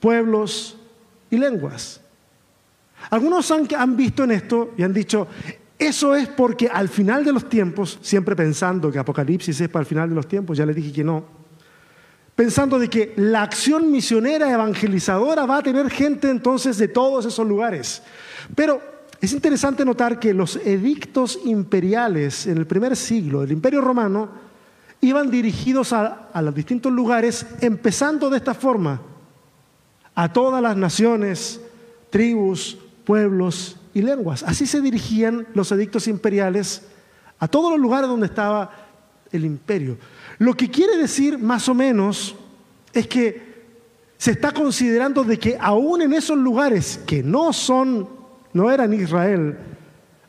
pueblos 0.00 0.76
y 1.30 1.36
lenguas. 1.36 2.00
Algunos 3.08 3.48
han, 3.52 3.68
han, 3.78 3.96
visto 3.96 4.24
en 4.24 4.32
esto 4.32 4.72
y 4.76 4.82
han 4.82 4.92
dicho, 4.92 5.28
eso 5.78 6.16
es 6.16 6.26
porque 6.26 6.66
al 6.66 6.88
final 6.88 7.24
de 7.24 7.30
los 7.30 7.48
tiempos, 7.48 8.00
siempre 8.02 8.34
pensando 8.34 8.90
que 8.90 8.98
Apocalipsis 8.98 9.60
es 9.60 9.68
para 9.68 9.82
el 9.82 9.86
final 9.86 10.08
de 10.08 10.16
los 10.16 10.26
tiempos, 10.26 10.58
ya 10.58 10.66
les 10.66 10.74
dije 10.74 10.92
que 10.92 11.04
no, 11.04 11.35
pensando 12.36 12.78
de 12.78 12.88
que 12.88 13.14
la 13.16 13.42
acción 13.42 13.90
misionera 13.90 14.52
evangelizadora 14.52 15.46
va 15.46 15.56
a 15.56 15.62
tener 15.62 15.90
gente 15.90 16.30
entonces 16.30 16.76
de 16.76 16.86
todos 16.86 17.24
esos 17.24 17.48
lugares. 17.48 18.02
Pero 18.54 18.80
es 19.20 19.32
interesante 19.32 19.84
notar 19.86 20.20
que 20.20 20.34
los 20.34 20.56
edictos 20.56 21.40
imperiales 21.46 22.46
en 22.46 22.58
el 22.58 22.66
primer 22.66 22.94
siglo 22.94 23.40
del 23.40 23.52
Imperio 23.52 23.80
Romano 23.80 24.28
iban 25.00 25.30
dirigidos 25.30 25.94
a, 25.94 26.28
los 26.42 26.54
distintos 26.54 26.92
lugares, 26.92 27.46
empezando 27.60 28.28
de 28.28 28.36
esta 28.36 28.54
forma, 28.54 29.00
a 30.14 30.32
todas 30.32 30.62
las 30.62 30.76
naciones, 30.76 31.60
tribus, 32.10 32.76
pueblos 33.04 33.76
y 33.94 34.02
lenguas. 34.02 34.42
Así 34.42 34.66
se 34.66 34.82
dirigían 34.82 35.46
los 35.54 35.72
edictos 35.72 36.06
imperiales 36.06 36.82
a 37.38 37.48
todos 37.48 37.70
los 37.70 37.80
lugares 37.80 38.08
donde 38.08 38.26
estaba 38.26 38.70
el 39.32 39.44
imperio. 39.44 39.96
Lo 40.38 40.54
que 40.54 40.70
quiere 40.70 40.96
decir 40.96 41.38
más 41.38 41.68
o 41.68 41.74
menos 41.74 42.34
es 42.92 43.06
que 43.06 43.46
se 44.18 44.32
está 44.32 44.52
considerando 44.52 45.24
de 45.24 45.38
que 45.38 45.56
aún 45.60 46.02
en 46.02 46.12
esos 46.12 46.36
lugares 46.36 47.00
que 47.06 47.22
no 47.22 47.52
son, 47.52 48.08
no 48.52 48.70
eran 48.70 48.92
Israel, 48.92 49.56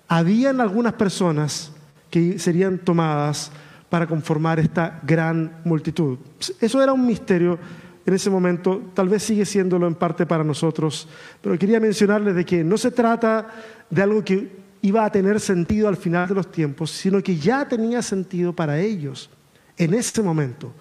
habían 0.08 0.62
algunas 0.62 0.94
personas 0.94 1.72
que 2.10 2.40
serían 2.40 2.80
tomadas 2.80 3.52
para 3.90 4.08
conformar 4.08 4.60
esta 4.60 5.00
gran 5.04 5.62
multitud. 5.64 6.18
Eso 6.60 6.82
era 6.82 6.94
un 6.94 7.06
misterio 7.06 7.58
en 8.06 8.14
ese 8.14 8.30
momento, 8.30 8.82
tal 8.94 9.10
vez 9.10 9.24
sigue 9.24 9.46
siéndolo 9.46 9.86
en 9.86 9.96
parte 9.96 10.26
para 10.26 10.44
nosotros, 10.44 11.10
pero 11.42 11.60
quería 11.60 11.82
mencionarles 11.82 12.36
de 12.36 12.46
que 12.46 12.64
no 12.64 12.78
se 12.78 12.92
trata 12.92 13.48
de 13.90 14.02
algo 14.02 14.24
que 14.24 14.50
iba 14.82 15.04
a 15.04 15.12
tener 15.12 15.42
sentido 15.42 15.90
al 15.90 15.98
final 15.98 16.30
de 16.30 16.36
los 16.36 16.50
tiempos, 16.50 16.90
sino 16.92 17.22
que 17.22 17.36
ya 17.36 17.68
tenía 17.68 18.02
sentido 18.02 18.54
para 18.54 18.80
ellos 18.80 19.30
en 19.78 19.94
ese 19.94 20.22
momento, 20.22 20.74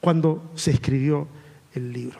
cuando 0.00 0.50
se 0.54 0.70
escribió 0.70 1.28
el 1.74 1.92
libro. 1.92 2.18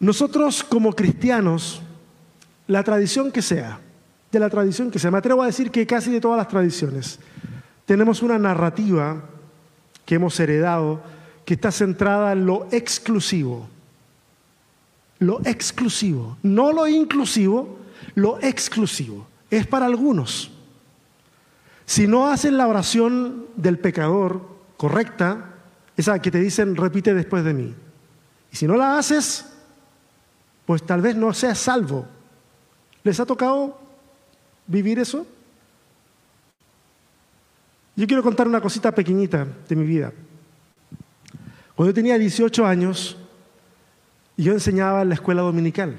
Nosotros 0.00 0.64
como 0.64 0.94
cristianos, 0.94 1.82
la 2.66 2.82
tradición 2.82 3.30
que 3.30 3.42
sea, 3.42 3.80
de 4.32 4.38
la 4.38 4.48
tradición 4.48 4.90
que 4.90 4.98
sea, 4.98 5.10
me 5.10 5.18
atrevo 5.18 5.42
a 5.42 5.46
decir 5.46 5.70
que 5.70 5.86
casi 5.86 6.10
de 6.10 6.20
todas 6.20 6.38
las 6.38 6.48
tradiciones, 6.48 7.18
tenemos 7.84 8.22
una 8.22 8.38
narrativa 8.38 9.22
que 10.06 10.14
hemos 10.14 10.38
heredado 10.40 11.02
que 11.44 11.54
está 11.54 11.70
centrada 11.72 12.32
en 12.32 12.46
lo 12.46 12.68
exclusivo. 12.70 13.68
Lo 15.18 15.40
exclusivo, 15.44 16.38
no 16.42 16.72
lo 16.72 16.88
inclusivo, 16.88 17.78
lo 18.14 18.40
exclusivo. 18.40 19.26
Es 19.50 19.66
para 19.66 19.86
algunos. 19.86 20.50
Si 21.90 22.06
no 22.06 22.28
hacen 22.28 22.56
la 22.56 22.68
oración 22.68 23.46
del 23.56 23.76
pecador 23.76 24.46
correcta, 24.76 25.56
esa 25.96 26.22
que 26.22 26.30
te 26.30 26.38
dicen 26.38 26.76
repite 26.76 27.14
después 27.14 27.42
de 27.42 27.52
mí. 27.52 27.74
Y 28.52 28.56
si 28.56 28.68
no 28.68 28.76
la 28.76 28.96
haces, 28.96 29.52
pues 30.66 30.86
tal 30.86 31.00
vez 31.00 31.16
no 31.16 31.34
seas 31.34 31.58
salvo. 31.58 32.06
¿Les 33.02 33.18
ha 33.18 33.26
tocado 33.26 33.76
vivir 34.68 35.00
eso? 35.00 35.26
Yo 37.96 38.06
quiero 38.06 38.22
contar 38.22 38.46
una 38.46 38.60
cosita 38.60 38.92
pequeñita 38.92 39.44
de 39.68 39.74
mi 39.74 39.84
vida. 39.84 40.12
Cuando 41.74 41.90
yo 41.90 41.94
tenía 41.94 42.18
18 42.18 42.66
años, 42.66 43.16
yo 44.36 44.52
enseñaba 44.52 45.02
en 45.02 45.08
la 45.08 45.16
escuela 45.16 45.42
dominical. 45.42 45.96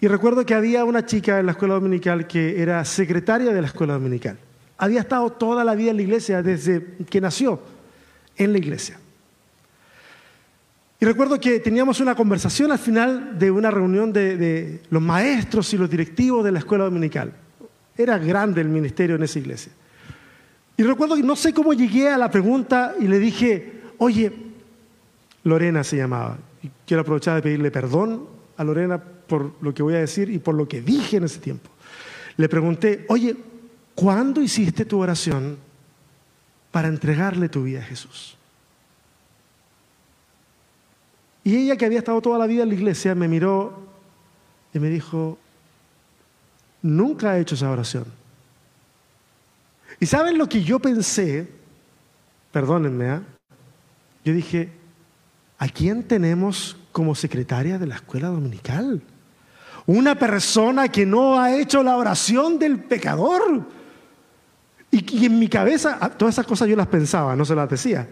Y 0.00 0.08
recuerdo 0.08 0.46
que 0.46 0.54
había 0.54 0.84
una 0.84 1.04
chica 1.04 1.38
en 1.38 1.46
la 1.46 1.52
escuela 1.52 1.74
dominical 1.74 2.26
que 2.26 2.60
era 2.60 2.84
secretaria 2.84 3.52
de 3.52 3.60
la 3.60 3.66
escuela 3.66 3.92
dominical. 3.94 4.38
Había 4.78 5.00
estado 5.00 5.30
toda 5.30 5.62
la 5.62 5.74
vida 5.74 5.90
en 5.90 5.96
la 5.96 6.02
iglesia, 6.02 6.42
desde 6.42 6.96
que 7.08 7.20
nació 7.20 7.60
en 8.36 8.52
la 8.52 8.58
iglesia. 8.58 8.98
Y 10.98 11.04
recuerdo 11.04 11.38
que 11.38 11.60
teníamos 11.60 12.00
una 12.00 12.14
conversación 12.14 12.72
al 12.72 12.78
final 12.78 13.38
de 13.38 13.50
una 13.50 13.70
reunión 13.70 14.10
de, 14.12 14.80
los 14.88 15.02
maestros 15.02 15.72
y 15.74 15.76
los 15.76 15.90
directivos 15.90 16.44
de 16.44 16.52
la 16.52 16.60
escuela 16.60 16.84
dominical. 16.84 17.34
Era 17.96 18.16
grande 18.16 18.62
el 18.62 18.68
ministerio 18.68 19.16
en 19.16 19.22
esa 19.22 19.38
iglesia. 19.38 19.72
Y 20.78 20.82
recuerdo 20.82 21.16
que 21.16 21.22
no 21.22 21.36
sé 21.36 21.52
cómo 21.52 21.74
llegué 21.74 22.08
a 22.08 22.16
la 22.16 22.30
pregunta 22.30 22.94
y 22.98 23.06
le 23.06 23.18
dije, 23.18 23.82
oye, 23.98 24.32
Lorena 25.44 25.84
se 25.84 25.98
llamaba. 25.98 26.38
Y 26.62 26.70
quiero 26.86 27.02
aprovechar 27.02 27.36
de 27.36 27.42
pedirle 27.42 27.70
perdón 27.70 28.39
a 28.60 28.64
Lorena 28.64 29.02
por 29.02 29.54
lo 29.62 29.72
que 29.72 29.82
voy 29.82 29.94
a 29.94 30.00
decir 30.00 30.28
y 30.28 30.38
por 30.38 30.54
lo 30.54 30.68
que 30.68 30.82
dije 30.82 31.16
en 31.16 31.24
ese 31.24 31.38
tiempo. 31.38 31.70
Le 32.36 32.46
pregunté, 32.46 33.06
oye, 33.08 33.34
¿cuándo 33.94 34.42
hiciste 34.42 34.84
tu 34.84 35.00
oración 35.00 35.56
para 36.70 36.88
entregarle 36.88 37.48
tu 37.48 37.62
vida 37.62 37.78
a 37.80 37.84
Jesús? 37.84 38.36
Y 41.42 41.56
ella, 41.56 41.78
que 41.78 41.86
había 41.86 42.00
estado 42.00 42.20
toda 42.20 42.38
la 42.38 42.46
vida 42.46 42.64
en 42.64 42.68
la 42.68 42.74
iglesia, 42.74 43.14
me 43.14 43.28
miró 43.28 43.82
y 44.74 44.78
me 44.78 44.90
dijo, 44.90 45.38
nunca 46.82 47.38
he 47.38 47.40
hecho 47.40 47.54
esa 47.54 47.70
oración. 47.70 48.04
¿Y 49.98 50.04
saben 50.04 50.36
lo 50.36 50.50
que 50.50 50.62
yo 50.62 50.80
pensé? 50.80 51.48
Perdónenme, 52.52 53.14
¿eh? 53.14 53.20
yo 54.22 54.34
dije, 54.34 54.68
¿a 55.56 55.66
quién 55.66 56.02
tenemos 56.02 56.76
como 56.92 57.14
secretaria 57.14 57.78
de 57.78 57.86
la 57.86 57.96
escuela 57.96 58.28
dominical? 58.28 59.02
Una 59.86 60.14
persona 60.14 60.88
que 60.88 61.06
no 61.06 61.40
ha 61.40 61.56
hecho 61.56 61.82
la 61.82 61.96
oración 61.96 62.58
del 62.58 62.78
pecador. 62.78 63.66
Y, 64.90 65.26
en 65.26 65.38
mi 65.38 65.48
cabeza, 65.48 65.98
ah, 66.00 66.10
todas 66.10 66.34
esas 66.34 66.46
cosas 66.46 66.68
yo 66.68 66.76
las 66.76 66.88
pensaba, 66.88 67.36
no 67.36 67.44
se 67.44 67.54
las 67.54 67.68
decía, 67.68 68.08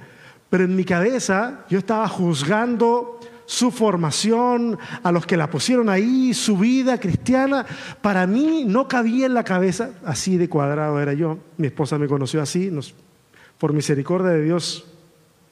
pero 0.49 0.64
en 0.64 0.76
mi 0.76 0.85
cabeza 0.85 1.64
yo 1.68 1.78
estaba 1.78 2.08
juzgando 2.08 3.18
su 3.47 3.70
formación, 3.70 4.78
a 5.02 5.11
los 5.11 5.25
que 5.25 5.37
la 5.37 5.50
pusieron 5.50 5.88
ahí, 5.88 6.35
su 6.35 6.58
vida 6.58 7.00
cristiana, 7.00 7.64
para 8.02 8.26
mí 8.26 8.64
no 8.66 8.87
cabía 8.87 9.26
en 9.26 9.35
la 9.35 9.42
cabeza, 9.42 9.90
así 10.04 10.37
de 10.37 10.49
cuadrado 10.49 11.00
era 11.00 11.14
yo, 11.14 11.38
mi 11.56 11.68
esposa 11.68 11.99
me 11.99 12.06
conoció 12.06 12.42
así, 12.42 12.70
por 13.56 13.73
misericordia 13.73 14.32
de 14.32 14.44
Dios 14.44 14.85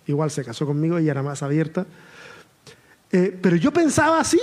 igual 0.07 0.31
se 0.31 0.45
casó 0.45 0.67
conmigo 0.67 1.01
y 1.01 1.09
era 1.09 1.23
más 1.23 1.43
abierta. 1.43 1.87
Eh, 3.17 3.39
pero 3.41 3.57
yo 3.57 3.73
pensaba 3.73 4.21
así, 4.21 4.39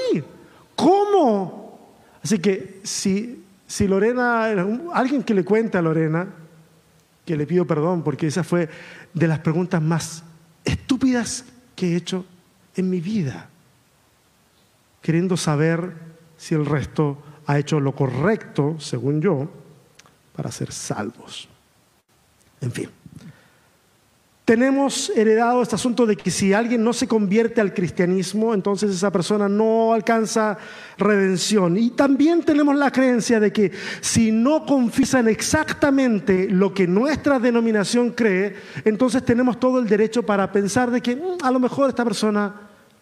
¿cómo? 0.76 1.80
Así 2.24 2.40
que 2.40 2.80
si, 2.82 3.44
si 3.68 3.88
Lorena, 3.88 4.46
alguien 4.94 5.22
que 5.22 5.36
le 5.36 5.46
cuente 5.46 5.78
a 5.78 5.82
Lorena, 5.84 6.28
que 7.24 7.38
le 7.38 7.46
pido 7.46 7.68
perdón 7.68 8.02
porque 8.02 8.26
esa 8.26 8.44
fue 8.44 8.68
de 9.14 9.28
las 9.28 9.38
preguntas 9.38 9.80
más 9.80 10.24
estúpidas 10.66 11.46
que 11.76 11.94
he 11.94 11.96
hecho 11.96 12.26
en 12.76 12.90
mi 12.90 13.00
vida, 13.00 13.48
queriendo 15.04 15.38
saber 15.38 15.94
si 16.36 16.56
el 16.56 16.66
resto 16.66 17.22
ha 17.46 17.60
hecho 17.60 17.80
lo 17.80 17.94
correcto, 17.94 18.78
según 18.80 19.22
yo, 19.22 19.52
para 20.36 20.52
ser 20.52 20.72
salvos. 20.72 21.48
En 22.60 22.72
fin. 22.72 23.03
Tenemos 24.46 25.10
heredado 25.16 25.62
este 25.62 25.76
asunto 25.76 26.06
de 26.06 26.18
que 26.18 26.30
si 26.30 26.52
alguien 26.52 26.84
no 26.84 26.92
se 26.92 27.08
convierte 27.08 27.62
al 27.62 27.74
cristianismo, 27.74 28.54
entonces 28.54 28.92
esa 28.92 29.10
persona 29.10 29.48
no 29.48 29.94
alcanza 29.94 30.58
redención. 30.98 31.78
Y 31.78 31.92
también 31.92 32.44
tenemos 32.44 32.76
la 32.76 32.92
creencia 32.92 33.40
de 33.40 33.54
que 33.54 33.72
si 34.02 34.34
no 34.34 34.66
confiesan 34.66 35.30
exactamente 35.30 36.50
lo 36.50 36.74
que 36.74 36.88
nuestra 36.88 37.40
denominación 37.40 38.12
cree, 38.12 38.58
entonces 38.84 39.24
tenemos 39.24 39.62
todo 39.62 39.80
el 39.80 39.88
derecho 39.88 40.24
para 40.24 40.52
pensar 40.52 40.92
de 40.92 41.00
que 41.00 41.16
mm, 41.16 41.38
a 41.42 41.50
lo 41.50 41.60
mejor 41.62 41.88
esta 41.88 42.04
persona 42.04 42.54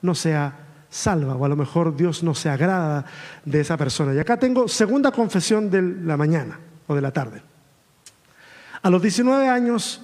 no 0.03 0.13
sea 0.13 0.67
salva 0.91 1.35
o 1.35 1.43
a 1.43 1.49
lo 1.49 1.55
mejor 1.55 1.95
Dios 1.95 2.21
no 2.21 2.35
se 2.35 2.49
agrada 2.49 3.03
de 3.45 3.61
esa 3.61 3.77
persona. 3.77 4.13
Y 4.13 4.19
acá 4.19 4.37
tengo 4.37 4.67
segunda 4.67 5.11
confesión 5.11 5.71
de 5.71 5.81
la 5.81 6.17
mañana 6.17 6.59
o 6.85 6.93
de 6.93 7.01
la 7.01 7.11
tarde. 7.11 7.41
A 8.83 8.89
los 8.91 9.01
19 9.01 9.47
años, 9.47 10.01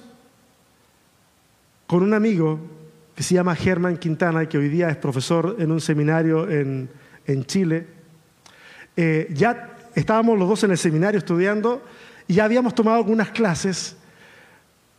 con 1.88 2.02
un 2.02 2.12
amigo 2.12 2.60
que 3.16 3.22
se 3.22 3.34
llama 3.34 3.56
Germán 3.56 3.96
Quintana 3.96 4.46
que 4.46 4.58
hoy 4.58 4.68
día 4.68 4.90
es 4.90 4.98
profesor 4.98 5.56
en 5.58 5.72
un 5.72 5.80
seminario 5.80 6.46
en, 6.48 6.90
Chile, 7.46 7.86
eh, 8.94 9.28
ya 9.32 9.76
estábamos 9.94 10.38
los 10.38 10.48
dos 10.48 10.64
en 10.64 10.70
el 10.70 10.78
seminario 10.78 11.18
estudiando 11.18 11.82
y 12.26 12.34
ya 12.34 12.44
habíamos 12.44 12.74
tomado 12.74 12.98
algunas 12.98 13.30
clases. 13.30 13.96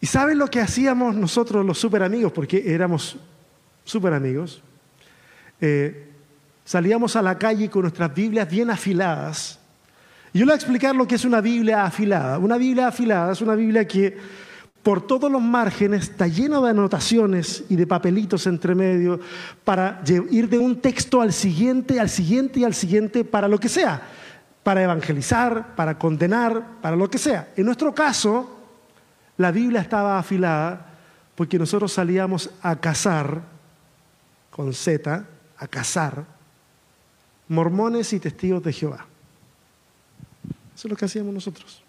¿Y 0.01 0.07
saben 0.07 0.39
lo 0.39 0.47
que 0.47 0.61
hacíamos 0.61 1.15
nosotros 1.15 1.63
los 1.63 1.77
super 1.77 2.01
amigos? 2.01 2.31
Porque 2.31 2.73
éramos 2.73 3.17
super 3.83 4.13
amigos. 4.13 4.63
Eh, 5.61 6.09
salíamos 6.65 7.15
a 7.15 7.21
la 7.21 7.37
calle 7.37 7.69
con 7.69 7.83
nuestras 7.83 8.13
Biblias 8.13 8.49
bien 8.49 8.71
afiladas 8.71 9.59
y 10.33 10.39
yo 10.39 10.45
le 10.45 10.51
voy 10.51 10.53
a 10.53 10.55
explicar 10.55 10.95
lo 10.95 11.07
que 11.07 11.15
es 11.15 11.25
una 11.25 11.39
Biblia 11.39 11.85
afilada. 11.85 12.39
Una 12.39 12.57
Biblia 12.57 12.87
afilada 12.87 13.33
es 13.33 13.41
una 13.41 13.53
Biblia 13.53 13.87
que 13.87 14.17
por 14.83 15.05
todos 15.05 15.31
los 15.31 15.41
márgenes 15.41 16.09
está 16.09 16.27
llena 16.27 16.61
de 16.61 16.69
anotaciones 16.69 17.63
y 17.69 17.75
de 17.75 17.85
papelitos 17.85 18.47
entre 18.47 18.75
medio 18.75 19.19
para 19.63 20.01
ir 20.29 20.49
de 20.49 20.57
un 20.57 20.79
texto 20.79 21.21
al 21.21 21.33
siguiente, 21.33 21.99
al 21.99 22.09
siguiente 22.09 22.61
y 22.61 22.63
al 22.63 22.73
siguiente 22.73 23.25
para 23.25 23.47
lo 23.47 23.59
que 23.59 23.69
sea, 23.69 24.01
para 24.63 24.81
evangelizar, 24.83 25.75
para 25.75 25.97
condenar, 25.97 26.81
para 26.81 26.95
lo 26.95 27.09
que 27.09 27.17
sea. 27.17 27.51
En 27.57 27.65
nuestro 27.65 27.93
caso, 27.93 28.57
la 29.37 29.51
Biblia 29.51 29.81
estaba 29.81 30.17
afilada 30.17 30.85
porque 31.35 31.59
nosotros 31.59 31.91
salíamos 31.91 32.49
a 32.61 32.75
cazar, 32.77 33.41
con 34.49 34.73
Z, 34.73 35.25
a 35.57 35.67
cazar, 35.67 36.25
mormones 37.47 38.13
y 38.13 38.19
testigos 38.19 38.63
de 38.63 38.73
Jehová. 38.73 39.05
Eso 40.75 40.87
es 40.87 40.91
lo 40.91 40.95
que 40.95 41.05
hacíamos 41.05 41.33
nosotros. 41.33 41.83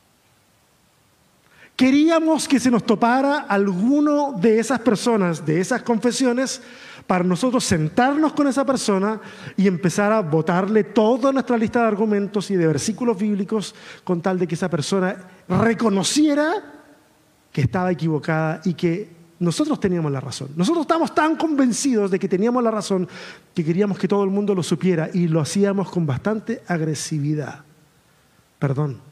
Queríamos 1.81 2.47
que 2.47 2.61
se 2.61 2.71
nos 2.71 2.85
topara 2.85 3.39
alguno 3.39 4.35
de 4.39 4.59
esas 4.59 4.81
personas, 4.81 5.47
de 5.47 5.63
esas 5.63 5.81
confesiones, 5.81 6.61
para 7.07 7.25
nosotros 7.25 7.65
sentarnos 7.65 8.35
con 8.35 8.47
esa 8.49 8.67
persona 8.67 9.19
y 9.57 9.67
empezar 9.67 10.13
a 10.13 10.21
botarle 10.21 10.85
toda 10.85 11.33
nuestra 11.33 11.57
lista 11.57 11.81
de 11.81 11.87
argumentos 11.87 12.51
y 12.51 12.57
de 12.57 12.67
versículos 12.67 13.17
bíblicos 13.17 13.75
con 14.05 14.21
tal 14.21 14.39
de 14.39 14.47
que 14.47 14.57
esa 14.57 14.69
persona 14.69 15.17
reconociera 15.49 16.53
que 17.51 17.63
estaba 17.63 17.91
equivocada 17.91 18.61
y 18.67 18.75
que 18.75 19.09
nosotros 19.39 19.81
teníamos 19.81 20.13
la 20.13 20.21
razón. 20.21 20.51
Nosotros 20.57 20.83
estábamos 20.83 21.15
tan 21.15 21.35
convencidos 21.35 22.11
de 22.11 22.19
que 22.19 22.29
teníamos 22.29 22.63
la 22.63 22.71
razón 22.71 23.09
que 23.55 23.65
queríamos 23.65 23.99
que 23.99 24.07
todo 24.07 24.23
el 24.23 24.29
mundo 24.29 24.55
lo 24.55 24.63
supiera 24.63 25.09
y 25.15 25.29
lo 25.29 25.41
hacíamos 25.41 25.91
con 25.91 26.05
bastante 26.05 26.63
agresividad 26.69 27.65
perdón. 28.61 29.10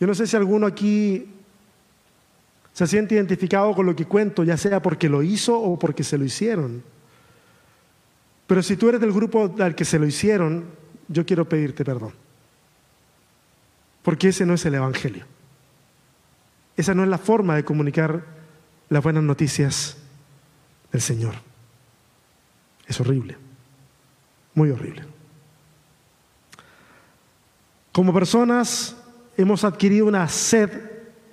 Yo 0.00 0.06
no 0.06 0.14
sé 0.14 0.26
si 0.26 0.34
alguno 0.34 0.66
aquí 0.66 1.28
se 2.72 2.86
siente 2.86 3.14
identificado 3.14 3.74
con 3.74 3.84
lo 3.84 3.94
que 3.94 4.06
cuento, 4.06 4.42
ya 4.42 4.56
sea 4.56 4.80
porque 4.80 5.08
lo 5.08 5.22
hizo 5.22 5.60
o 5.60 5.78
porque 5.78 6.02
se 6.02 6.16
lo 6.16 6.24
hicieron. 6.24 6.82
Pero 8.46 8.62
si 8.62 8.76
tú 8.76 8.88
eres 8.88 9.00
del 9.00 9.12
grupo 9.12 9.54
al 9.60 9.74
que 9.74 9.84
se 9.84 9.98
lo 9.98 10.06
hicieron, 10.06 10.64
yo 11.08 11.26
quiero 11.26 11.48
pedirte 11.48 11.84
perdón. 11.84 12.12
Porque 14.02 14.28
ese 14.28 14.46
no 14.46 14.54
es 14.54 14.64
el 14.64 14.74
Evangelio. 14.74 15.26
Esa 16.76 16.94
no 16.94 17.02
es 17.02 17.08
la 17.10 17.18
forma 17.18 17.54
de 17.54 17.64
comunicar 17.64 18.24
las 18.88 19.02
buenas 19.02 19.22
noticias 19.22 19.98
del 20.90 21.02
Señor. 21.02 21.34
Es 22.86 22.98
horrible, 23.00 23.36
muy 24.54 24.70
horrible. 24.70 25.04
Como 27.92 28.14
personas 28.14 28.96
hemos 29.42 29.64
adquirido 29.64 30.06
una 30.06 30.28
sed 30.28 30.70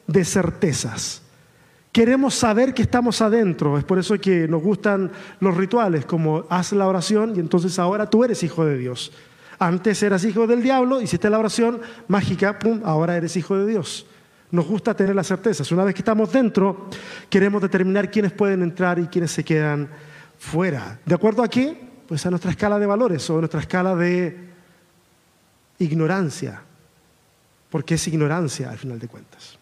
de 0.08 0.26
certezas. 0.26 1.22
Queremos 1.92 2.36
saber 2.36 2.74
que 2.74 2.84
estamos 2.84 3.22
adentro. 3.22 3.78
Es 3.78 3.84
por 3.84 3.98
eso 3.98 4.18
que 4.20 4.48
nos 4.48 4.62
gustan 4.62 5.12
los 5.40 5.58
rituales, 5.58 6.06
como 6.06 6.46
haz 6.50 6.72
la 6.74 6.88
oración 6.88 7.34
y 7.36 7.40
entonces 7.40 7.80
ahora 7.80 8.10
tú 8.10 8.24
eres 8.24 8.44
hijo 8.44 8.66
de 8.66 8.78
Dios. 8.78 9.12
Antes 9.60 10.04
eras 10.04 10.24
hijo 10.24 10.46
del 10.46 10.62
diablo, 10.62 11.02
hiciste 11.02 11.30
la 11.30 11.40
oración 11.40 11.82
mágica, 12.08 12.60
pum, 12.60 12.82
ahora 12.86 13.18
eres 13.18 13.36
hijo 13.36 13.58
de 13.58 13.66
Dios. 13.66 14.06
Nos 14.52 14.68
gusta 14.68 14.94
tener 14.94 15.16
las 15.16 15.28
certezas. 15.28 15.72
Una 15.72 15.84
vez 15.84 15.96
que 15.96 16.02
estamos 16.02 16.32
dentro, 16.32 16.88
queremos 17.30 17.62
determinar 17.62 18.12
quiénes 18.12 18.32
pueden 18.32 18.62
entrar 18.62 19.00
y 19.00 19.08
quiénes 19.08 19.32
se 19.32 19.44
quedan 19.44 19.90
fuera. 20.38 21.00
¿De 21.06 21.16
acuerdo 21.16 21.44
a 21.44 21.50
qué? 21.50 21.76
Pues 22.08 22.26
a 22.26 22.30
nuestra 22.30 22.52
escala 22.52 22.78
de 22.80 22.86
valores 22.86 23.28
o 23.30 23.38
a 23.38 23.40
nuestra 23.40 23.60
escala 23.60 23.96
de 23.96 24.48
ignorancia, 25.80 26.62
porque 27.70 27.96
es 27.96 28.08
ignorancia 28.08 28.70
al 28.70 28.78
final 28.78 29.00
de 29.00 29.08
cuentas. 29.08 29.58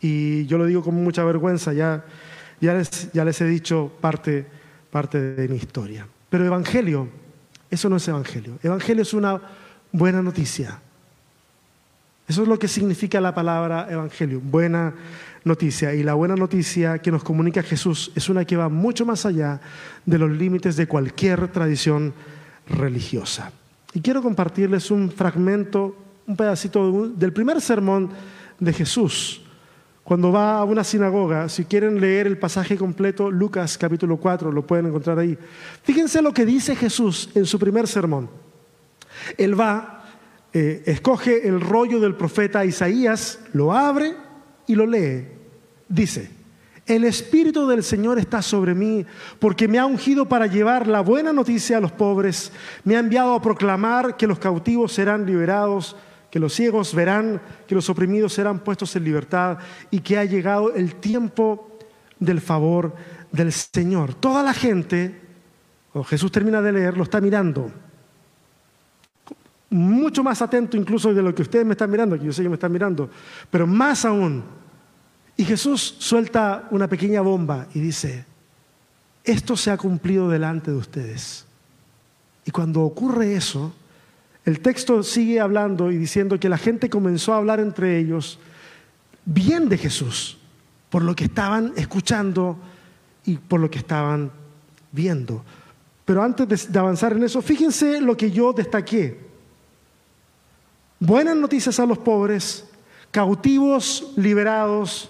Y 0.00 0.46
yo 0.46 0.58
lo 0.58 0.66
digo 0.66 0.82
con 0.82 0.94
mucha 0.94 1.24
vergüenza, 1.24 1.72
ya, 1.72 2.04
ya, 2.60 2.74
les, 2.74 3.12
ya 3.12 3.24
les 3.24 3.40
he 3.40 3.44
dicho 3.46 3.92
parte, 4.00 4.46
parte 4.90 5.20
de 5.20 5.48
mi 5.48 5.56
historia. 5.56 6.06
Pero 6.28 6.44
evangelio, 6.44 7.08
eso 7.70 7.88
no 7.88 7.96
es 7.96 8.08
evangelio. 8.08 8.58
Evangelio 8.62 9.02
es 9.02 9.14
una 9.14 9.40
buena 9.92 10.22
noticia. 10.22 10.80
Eso 12.26 12.42
es 12.42 12.48
lo 12.48 12.58
que 12.58 12.68
significa 12.68 13.20
la 13.20 13.34
palabra 13.34 13.86
evangelio, 13.90 14.40
buena 14.40 14.94
noticia. 15.44 15.94
Y 15.94 16.02
la 16.02 16.14
buena 16.14 16.34
noticia 16.34 16.98
que 16.98 17.10
nos 17.10 17.24
comunica 17.24 17.62
Jesús 17.62 18.12
es 18.14 18.28
una 18.28 18.44
que 18.44 18.56
va 18.56 18.68
mucho 18.68 19.04
más 19.04 19.26
allá 19.26 19.60
de 20.06 20.18
los 20.18 20.30
límites 20.30 20.76
de 20.76 20.86
cualquier 20.86 21.48
tradición 21.48 22.14
religiosa. 22.68 23.52
Y 23.92 24.00
quiero 24.00 24.22
compartirles 24.22 24.90
un 24.90 25.10
fragmento, 25.10 25.96
un 26.26 26.36
pedacito 26.36 27.08
del 27.08 27.32
primer 27.32 27.60
sermón 27.60 28.10
de 28.58 28.72
Jesús. 28.72 29.40
Cuando 30.04 30.32
va 30.32 30.58
a 30.58 30.64
una 30.64 30.82
sinagoga, 30.82 31.48
si 31.48 31.64
quieren 31.64 32.00
leer 32.00 32.26
el 32.26 32.38
pasaje 32.38 32.76
completo, 32.76 33.30
Lucas 33.30 33.78
capítulo 33.78 34.16
4, 34.16 34.50
lo 34.50 34.66
pueden 34.66 34.86
encontrar 34.86 35.18
ahí. 35.18 35.38
Fíjense 35.84 36.20
lo 36.20 36.34
que 36.34 36.44
dice 36.44 36.74
Jesús 36.74 37.30
en 37.34 37.46
su 37.46 37.58
primer 37.58 37.86
sermón. 37.86 38.28
Él 39.38 39.58
va, 39.58 40.04
eh, 40.52 40.82
escoge 40.86 41.46
el 41.46 41.60
rollo 41.60 42.00
del 42.00 42.16
profeta 42.16 42.64
Isaías, 42.64 43.38
lo 43.52 43.72
abre 43.72 44.14
y 44.66 44.74
lo 44.74 44.86
lee. 44.86 45.28
Dice, 45.88 46.30
el 46.86 47.04
Espíritu 47.04 47.68
del 47.68 47.84
Señor 47.84 48.18
está 48.18 48.42
sobre 48.42 48.74
mí 48.74 49.06
porque 49.38 49.68
me 49.68 49.78
ha 49.78 49.86
ungido 49.86 50.28
para 50.28 50.48
llevar 50.48 50.88
la 50.88 51.00
buena 51.00 51.32
noticia 51.32 51.76
a 51.76 51.80
los 51.80 51.92
pobres, 51.92 52.50
me 52.82 52.96
ha 52.96 53.00
enviado 53.00 53.34
a 53.34 53.42
proclamar 53.42 54.16
que 54.16 54.26
los 54.26 54.40
cautivos 54.40 54.92
serán 54.92 55.24
liberados, 55.26 55.94
que 56.32 56.40
los 56.40 56.54
ciegos 56.54 56.94
verán, 56.94 57.42
que 57.66 57.74
los 57.74 57.90
oprimidos 57.90 58.32
serán 58.32 58.60
puestos 58.60 58.96
en 58.96 59.04
libertad 59.04 59.58
y 59.90 60.00
que 60.00 60.16
ha 60.16 60.24
llegado 60.24 60.74
el 60.74 60.94
tiempo 60.94 61.76
del 62.18 62.40
favor 62.40 62.96
del 63.30 63.52
Señor. 63.52 64.14
Toda 64.14 64.42
la 64.42 64.54
gente, 64.54 65.20
cuando 65.92 66.08
Jesús 66.08 66.32
termina 66.32 66.62
de 66.62 66.72
leer, 66.72 66.96
lo 66.96 67.02
está 67.02 67.20
mirando. 67.20 67.70
Mucho 69.68 70.24
más 70.24 70.40
atento 70.40 70.78
incluso 70.78 71.12
de 71.12 71.20
lo 71.20 71.34
que 71.34 71.42
ustedes 71.42 71.66
me 71.66 71.72
están 71.72 71.90
mirando, 71.90 72.18
que 72.18 72.24
yo 72.24 72.32
sé 72.32 72.42
que 72.42 72.48
me 72.48 72.54
están 72.54 72.72
mirando, 72.72 73.10
pero 73.50 73.66
más 73.66 74.06
aún 74.06 74.42
y 75.36 75.44
Jesús 75.44 75.96
suelta 75.98 76.66
una 76.70 76.88
pequeña 76.88 77.20
bomba 77.20 77.66
y 77.74 77.80
dice, 77.80 78.24
esto 79.22 79.54
se 79.54 79.70
ha 79.70 79.76
cumplido 79.76 80.30
delante 80.30 80.70
de 80.70 80.78
ustedes. 80.78 81.44
Y 82.46 82.50
cuando 82.50 82.80
ocurre 82.80 83.34
eso, 83.34 83.74
el 84.44 84.60
texto 84.60 85.02
sigue 85.02 85.40
hablando 85.40 85.90
y 85.92 85.96
diciendo 85.96 86.38
que 86.40 86.48
la 86.48 86.58
gente 86.58 86.90
comenzó 86.90 87.32
a 87.32 87.36
hablar 87.36 87.60
entre 87.60 87.98
ellos 87.98 88.38
bien 89.24 89.68
de 89.68 89.78
Jesús. 89.78 90.38
por 90.90 91.02
lo 91.02 91.16
que 91.16 91.24
estaban 91.24 91.72
escuchando 91.76 92.58
y 93.24 93.38
por 93.38 93.60
lo 93.60 93.70
que 93.70 93.78
estaban 93.78 94.30
viendo. 94.90 95.42
Pero 96.04 96.22
antes 96.22 96.70
de 96.70 96.78
avanzar 96.78 97.14
en 97.14 97.22
eso, 97.22 97.40
fíjense 97.40 97.98
lo 97.98 98.14
que 98.14 98.30
yo 98.30 98.52
destaqué. 98.52 99.18
Buenas 101.00 101.34
noticias 101.34 101.80
a 101.80 101.86
los 101.86 101.96
pobres, 101.96 102.68
cautivos 103.10 104.12
liberados, 104.16 105.08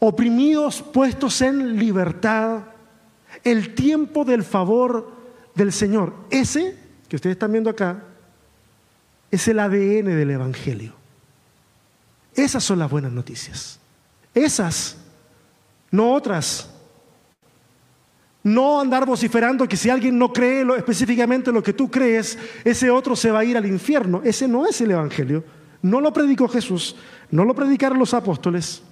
oprimidos 0.00 0.82
puestos 0.82 1.40
en 1.40 1.78
libertad, 1.78 2.64
el 3.42 3.74
tiempo 3.74 4.22
del 4.26 4.44
favor 4.44 5.10
del 5.54 5.72
Señor. 5.72 6.12
Ese 6.28 6.76
que 7.08 7.16
ustedes 7.16 7.36
están 7.36 7.52
viendo 7.52 7.70
acá 7.70 8.04
es 9.34 9.48
el 9.48 9.58
ADN 9.58 10.16
del 10.16 10.30
Evangelio. 10.30 10.92
Esas 12.34 12.62
son 12.62 12.78
las 12.78 12.90
buenas 12.90 13.12
noticias. 13.12 13.80
Esas, 14.34 14.96
no 15.90 16.12
otras. 16.12 16.70
No 18.42 18.80
andar 18.80 19.06
vociferando 19.06 19.66
que 19.66 19.76
si 19.76 19.90
alguien 19.90 20.18
no 20.18 20.32
cree 20.32 20.64
específicamente 20.76 21.50
lo 21.50 21.62
que 21.62 21.72
tú 21.72 21.90
crees, 21.90 22.38
ese 22.64 22.90
otro 22.90 23.16
se 23.16 23.30
va 23.30 23.40
a 23.40 23.44
ir 23.44 23.56
al 23.56 23.66
infierno. 23.66 24.20
Ese 24.24 24.46
no 24.46 24.66
es 24.66 24.80
el 24.80 24.90
Evangelio. 24.90 25.44
No 25.82 26.00
lo 26.00 26.12
predicó 26.12 26.48
Jesús, 26.48 26.96
no 27.30 27.44
lo 27.44 27.54
predicaron 27.54 27.98
los 27.98 28.14
apóstoles. 28.14 28.82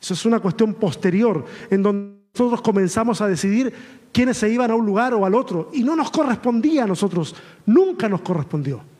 Eso 0.00 0.14
es 0.14 0.26
una 0.26 0.40
cuestión 0.40 0.74
posterior 0.74 1.44
en 1.70 1.82
donde 1.82 2.16
nosotros 2.34 2.60
comenzamos 2.60 3.20
a 3.20 3.28
decidir 3.28 3.72
quiénes 4.12 4.36
se 4.36 4.50
iban 4.50 4.70
a 4.70 4.74
un 4.74 4.84
lugar 4.84 5.14
o 5.14 5.24
al 5.24 5.34
otro. 5.34 5.70
Y 5.72 5.82
no 5.82 5.94
nos 5.94 6.10
correspondía 6.10 6.84
a 6.84 6.86
nosotros, 6.86 7.34
nunca 7.66 8.08
nos 8.08 8.22
correspondió. 8.22 8.91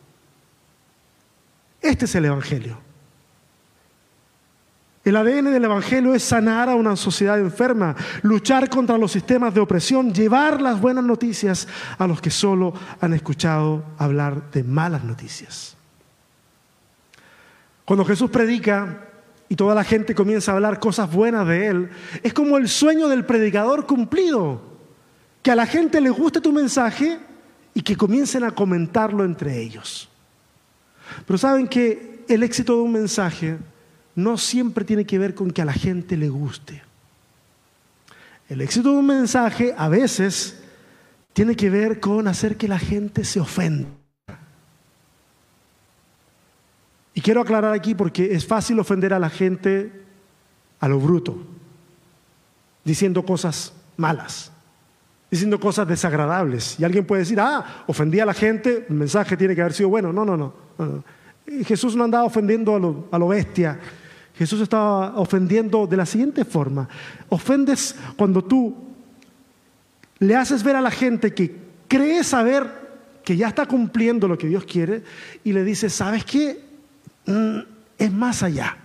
Este 1.82 2.04
es 2.04 2.14
el 2.14 2.24
Evangelio. 2.26 2.78
El 5.04 5.16
ADN 5.16 5.52
del 5.52 5.64
Evangelio 5.64 6.14
es 6.14 6.22
sanar 6.22 6.68
a 6.68 6.76
una 6.76 6.94
sociedad 6.94 7.36
enferma, 7.40 7.96
luchar 8.22 8.68
contra 8.70 8.96
los 8.96 9.10
sistemas 9.10 9.52
de 9.52 9.60
opresión, 9.60 10.14
llevar 10.14 10.62
las 10.62 10.80
buenas 10.80 11.02
noticias 11.02 11.66
a 11.98 12.06
los 12.06 12.20
que 12.20 12.30
solo 12.30 12.72
han 13.00 13.12
escuchado 13.12 13.84
hablar 13.98 14.52
de 14.52 14.62
malas 14.62 15.02
noticias. 15.02 15.76
Cuando 17.84 18.04
Jesús 18.04 18.30
predica 18.30 19.08
y 19.48 19.56
toda 19.56 19.74
la 19.74 19.82
gente 19.82 20.14
comienza 20.14 20.52
a 20.52 20.54
hablar 20.54 20.78
cosas 20.78 21.12
buenas 21.12 21.48
de 21.48 21.66
Él, 21.66 21.90
es 22.22 22.32
como 22.32 22.56
el 22.56 22.68
sueño 22.68 23.08
del 23.08 23.24
predicador 23.24 23.86
cumplido, 23.86 24.62
que 25.42 25.50
a 25.50 25.56
la 25.56 25.66
gente 25.66 26.00
le 26.00 26.10
guste 26.10 26.40
tu 26.40 26.52
mensaje 26.52 27.18
y 27.74 27.82
que 27.82 27.96
comiencen 27.96 28.44
a 28.44 28.52
comentarlo 28.52 29.24
entre 29.24 29.60
ellos. 29.60 30.11
Pero 31.26 31.38
saben 31.38 31.68
que 31.68 32.24
el 32.28 32.42
éxito 32.42 32.76
de 32.76 32.82
un 32.82 32.92
mensaje 32.92 33.58
no 34.14 34.36
siempre 34.36 34.84
tiene 34.84 35.04
que 35.04 35.18
ver 35.18 35.34
con 35.34 35.50
que 35.50 35.62
a 35.62 35.66
la 35.66 35.72
gente 35.72 36.16
le 36.16 36.28
guste. 36.28 36.82
El 38.48 38.60
éxito 38.60 38.92
de 38.92 38.98
un 38.98 39.06
mensaje 39.06 39.74
a 39.76 39.88
veces 39.88 40.62
tiene 41.32 41.56
que 41.56 41.70
ver 41.70 42.00
con 42.00 42.28
hacer 42.28 42.56
que 42.56 42.68
la 42.68 42.78
gente 42.78 43.24
se 43.24 43.40
ofenda. 43.40 43.88
Y 47.14 47.20
quiero 47.20 47.40
aclarar 47.40 47.72
aquí 47.72 47.94
porque 47.94 48.34
es 48.34 48.46
fácil 48.46 48.78
ofender 48.78 49.14
a 49.14 49.18
la 49.18 49.30
gente 49.30 49.92
a 50.80 50.88
lo 50.88 50.98
bruto, 50.98 51.42
diciendo 52.84 53.24
cosas 53.24 53.72
malas, 53.96 54.51
diciendo 55.32 55.58
cosas 55.58 55.88
desagradables. 55.88 56.78
Y 56.78 56.84
alguien 56.84 57.06
puede 57.06 57.20
decir, 57.20 57.40
ah, 57.40 57.84
ofendí 57.86 58.20
a 58.20 58.26
la 58.26 58.34
gente, 58.34 58.84
el 58.86 58.94
mensaje 58.94 59.34
tiene 59.34 59.54
que 59.54 59.62
haber 59.62 59.72
sido 59.72 59.88
bueno. 59.88 60.12
No, 60.12 60.26
no, 60.26 60.36
no. 60.36 60.52
Jesús 61.64 61.96
no 61.96 62.04
andaba 62.04 62.24
ofendiendo 62.24 62.76
a 62.76 62.78
lo, 62.78 63.08
a 63.10 63.18
lo 63.18 63.28
bestia, 63.28 63.80
Jesús 64.36 64.60
estaba 64.60 65.18
ofendiendo 65.18 65.86
de 65.86 65.96
la 65.96 66.04
siguiente 66.04 66.44
forma. 66.44 66.86
Ofendes 67.30 67.96
cuando 68.14 68.44
tú 68.44 68.74
le 70.18 70.36
haces 70.36 70.62
ver 70.62 70.76
a 70.76 70.82
la 70.82 70.90
gente 70.90 71.32
que 71.32 71.56
cree 71.88 72.22
saber 72.24 72.66
que 73.24 73.34
ya 73.34 73.48
está 73.48 73.64
cumpliendo 73.64 74.28
lo 74.28 74.36
que 74.36 74.48
Dios 74.48 74.64
quiere 74.64 75.02
y 75.44 75.52
le 75.52 75.64
dices, 75.64 75.94
¿sabes 75.94 76.26
qué? 76.26 76.62
Mm, 77.24 77.58
es 77.96 78.12
más 78.12 78.42
allá. 78.42 78.76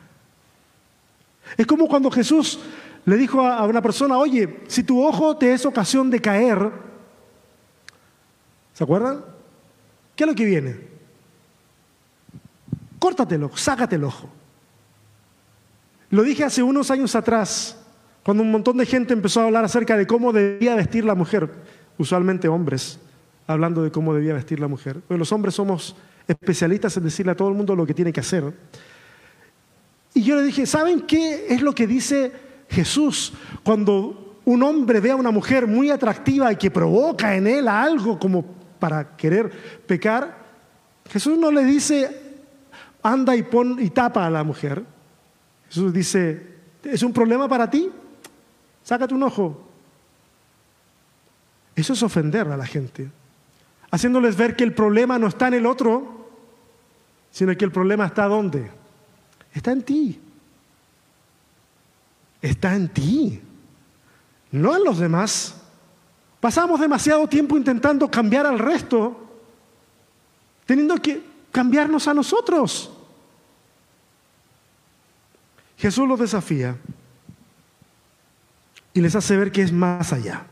Es 1.58 1.68
como 1.68 1.88
cuando 1.88 2.10
Jesús 2.10 2.60
le 3.08 3.16
dijo 3.16 3.42
a 3.42 3.66
una 3.66 3.82
persona, 3.82 4.18
oye, 4.18 4.60
si 4.68 4.84
tu 4.84 5.02
ojo 5.02 5.38
te 5.38 5.54
es 5.54 5.66
ocasión 5.66 6.10
de 6.10 6.20
caer, 6.20 6.70
¿se 8.74 8.84
acuerdan? 8.84 9.24
¿Qué 10.14 10.26
es 10.26 10.30
lo 10.30 10.36
que 10.36 10.44
viene? 10.44 10.78
Córtatelo, 13.00 13.56
sácate 13.56 13.96
el 13.96 14.04
ojo. 14.04 14.28
Lo 16.10 16.22
dije 16.22 16.44
hace 16.44 16.62
unos 16.62 16.92
años 16.92 17.16
atrás, 17.16 17.78
cuando 18.24 18.44
un 18.44 18.52
montón 18.52 18.76
de 18.76 18.86
gente 18.86 19.14
empezó 19.14 19.40
a 19.40 19.46
hablar 19.46 19.64
acerca 19.64 19.96
de 19.96 20.06
cómo 20.06 20.34
debía 20.34 20.76
vestir 20.76 21.06
la 21.06 21.16
mujer, 21.16 21.50
usualmente 21.98 22.50
hombres, 22.50 23.00
hablando 23.48 23.84
de 23.84 23.92
cómo 23.92 24.14
debía 24.14 24.34
vestir 24.34 24.60
la 24.60 24.68
mujer. 24.68 25.00
Pero 25.08 25.18
los 25.18 25.32
hombres 25.32 25.56
somos 25.56 25.96
especialistas 26.28 26.98
en 26.98 27.06
decirle 27.06 27.32
a 27.32 27.36
todo 27.36 27.48
el 27.48 27.56
mundo 27.56 27.74
lo 27.74 27.86
que 27.86 27.94
tiene 27.94 28.12
que 28.12 28.20
hacer. 28.20 28.54
Y 30.14 30.24
yo 30.24 30.36
le 30.36 30.44
dije, 30.44 30.66
¿saben 30.66 31.04
qué 31.04 31.46
es 31.48 31.62
lo 31.62 31.74
que 31.74 31.88
dice 31.88 32.47
Jesús 32.70 33.34
cuando 33.64 34.40
un 34.46 34.64
hombre 34.64 35.00
ve 35.00 35.12
a 35.12 35.16
una 35.16 35.32
mujer 35.32 35.68
muy 35.68 35.90
atractiva 35.90 36.52
y 36.52 36.56
que 36.56 36.72
provoca 36.72 37.36
en 37.36 37.48
él 37.48 37.68
algo 37.68 38.18
como 38.18 38.46
para 38.80 39.16
querer 39.16 39.52
pecar? 39.86 40.46
Jesús 41.10 41.38
no 41.38 41.52
le 41.52 41.64
dice, 41.64 42.42
anda 43.02 43.36
y 43.36 43.44
pon 43.44 43.78
y 43.80 43.90
tapa 43.90 44.26
a 44.26 44.30
la 44.30 44.44
mujer. 44.44 44.84
Jesús 45.68 45.94
dice, 45.94 46.56
¿es 46.84 47.04
un 47.04 47.14
problema 47.14 47.48
para 47.48 47.70
ti? 47.70 47.90
Sácate 48.84 49.14
un 49.14 49.24
ojo. 49.24 49.68
Eso 51.76 51.94
es 51.94 52.02
ofender 52.02 52.48
a 52.48 52.58
la 52.58 52.66
gente, 52.66 53.10
haciéndoles 53.92 54.36
ver 54.36 54.56
que 54.56 54.64
el 54.64 54.74
problema 54.74 55.20
no 55.20 55.28
está 55.28 55.48
en 55.48 55.56
el 55.56 55.66
otro, 55.66 56.28
sino 57.32 57.56
que 57.56 57.66
el 57.66 57.72
problema 57.72 58.08
está 58.08 58.26
¿dónde? 58.26 58.72
Está 59.54 59.74
en 59.74 59.84
ti. 59.84 60.20
Está 62.42 62.76
en 62.76 62.90
ti, 62.90 63.42
no 64.52 64.76
en 64.76 64.84
los 64.84 65.00
demás. 65.00 65.56
Pasamos 66.40 66.80
demasiado 66.80 67.28
tiempo 67.28 67.58
intentando 67.58 68.10
cambiar 68.10 68.46
al 68.46 68.60
resto, 68.60 69.28
teniendo 70.66 70.96
que 70.98 71.24
cambiarnos 71.52 72.08
a 72.08 72.14
nosotros. 72.14 72.92
Jesús 75.78 76.08
los 76.08 76.20
desafía 76.20 76.78
y 78.94 79.02
les 79.02 79.16
hace 79.16 79.38
ver 79.38 79.52
que 79.52 79.62
es 79.62 79.72
más 79.72 80.12
allá. 80.14 80.48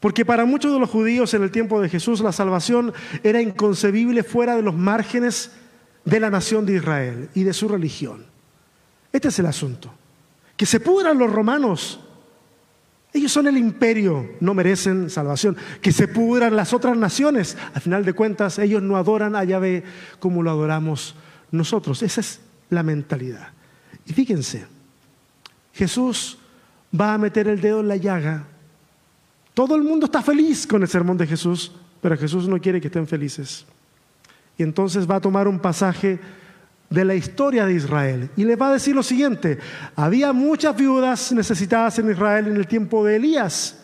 Porque 0.00 0.24
para 0.24 0.44
muchos 0.44 0.72
de 0.72 0.78
los 0.78 0.90
judíos 0.90 1.34
en 1.34 1.42
el 1.42 1.50
tiempo 1.50 1.80
de 1.80 1.88
Jesús 1.88 2.20
la 2.20 2.32
salvación 2.32 2.92
era 3.22 3.42
inconcebible 3.42 4.22
fuera 4.22 4.54
de 4.54 4.62
los 4.62 4.74
márgenes 4.74 5.52
de 6.04 6.20
la 6.20 6.30
nación 6.30 6.66
de 6.66 6.76
Israel 6.76 7.30
y 7.34 7.42
de 7.42 7.52
su 7.52 7.68
religión. 7.68 8.26
Este 9.12 9.28
es 9.28 9.38
el 9.38 9.46
asunto. 9.46 9.92
Que 10.58 10.66
se 10.66 10.80
pudran 10.80 11.16
los 11.16 11.32
romanos. 11.32 12.00
Ellos 13.12 13.32
son 13.32 13.46
el 13.46 13.56
imperio, 13.56 14.32
no 14.40 14.52
merecen 14.52 15.08
salvación. 15.08 15.56
Que 15.80 15.92
se 15.92 16.08
pudran 16.08 16.54
las 16.54 16.74
otras 16.74 16.96
naciones. 16.96 17.56
Al 17.72 17.80
final 17.80 18.04
de 18.04 18.12
cuentas, 18.12 18.58
ellos 18.58 18.82
no 18.82 18.98
adoran 18.98 19.34
a 19.34 19.44
Yahvé 19.44 19.84
como 20.18 20.42
lo 20.42 20.50
adoramos 20.50 21.14
nosotros. 21.50 22.02
Esa 22.02 22.20
es 22.20 22.40
la 22.70 22.82
mentalidad. 22.82 23.48
Y 24.04 24.12
fíjense, 24.12 24.66
Jesús 25.72 26.38
va 26.98 27.14
a 27.14 27.18
meter 27.18 27.48
el 27.48 27.60
dedo 27.60 27.80
en 27.80 27.88
la 27.88 27.96
llaga. 27.96 28.44
Todo 29.54 29.76
el 29.76 29.82
mundo 29.82 30.06
está 30.06 30.22
feliz 30.22 30.66
con 30.66 30.82
el 30.82 30.88
sermón 30.88 31.16
de 31.16 31.26
Jesús, 31.26 31.72
pero 32.00 32.16
Jesús 32.16 32.48
no 32.48 32.60
quiere 32.60 32.80
que 32.80 32.88
estén 32.88 33.06
felices. 33.06 33.64
Y 34.56 34.62
entonces 34.64 35.08
va 35.08 35.16
a 35.16 35.20
tomar 35.20 35.46
un 35.46 35.60
pasaje 35.60 36.18
de 36.90 37.04
la 37.04 37.14
historia 37.14 37.66
de 37.66 37.74
Israel 37.74 38.30
y 38.36 38.44
les 38.44 38.60
va 38.60 38.68
a 38.68 38.72
decir 38.72 38.94
lo 38.94 39.02
siguiente, 39.02 39.58
había 39.94 40.32
muchas 40.32 40.76
viudas 40.76 41.32
necesitadas 41.32 41.98
en 41.98 42.10
Israel 42.10 42.48
en 42.48 42.56
el 42.56 42.66
tiempo 42.66 43.04
de 43.04 43.16
Elías. 43.16 43.76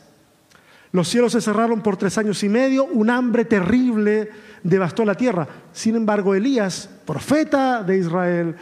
Los 0.92 1.08
cielos 1.08 1.32
se 1.32 1.40
cerraron 1.40 1.82
por 1.82 1.96
tres 1.96 2.16
años 2.18 2.42
y 2.44 2.48
medio, 2.48 2.84
un 2.84 3.10
hambre 3.10 3.44
terrible 3.44 4.30
devastó 4.62 5.04
la 5.04 5.16
tierra. 5.16 5.46
Sin 5.72 5.96
embargo, 5.96 6.34
Elías, 6.34 6.88
profeta 7.04 7.82
de 7.82 7.98
Israel, 7.98 8.54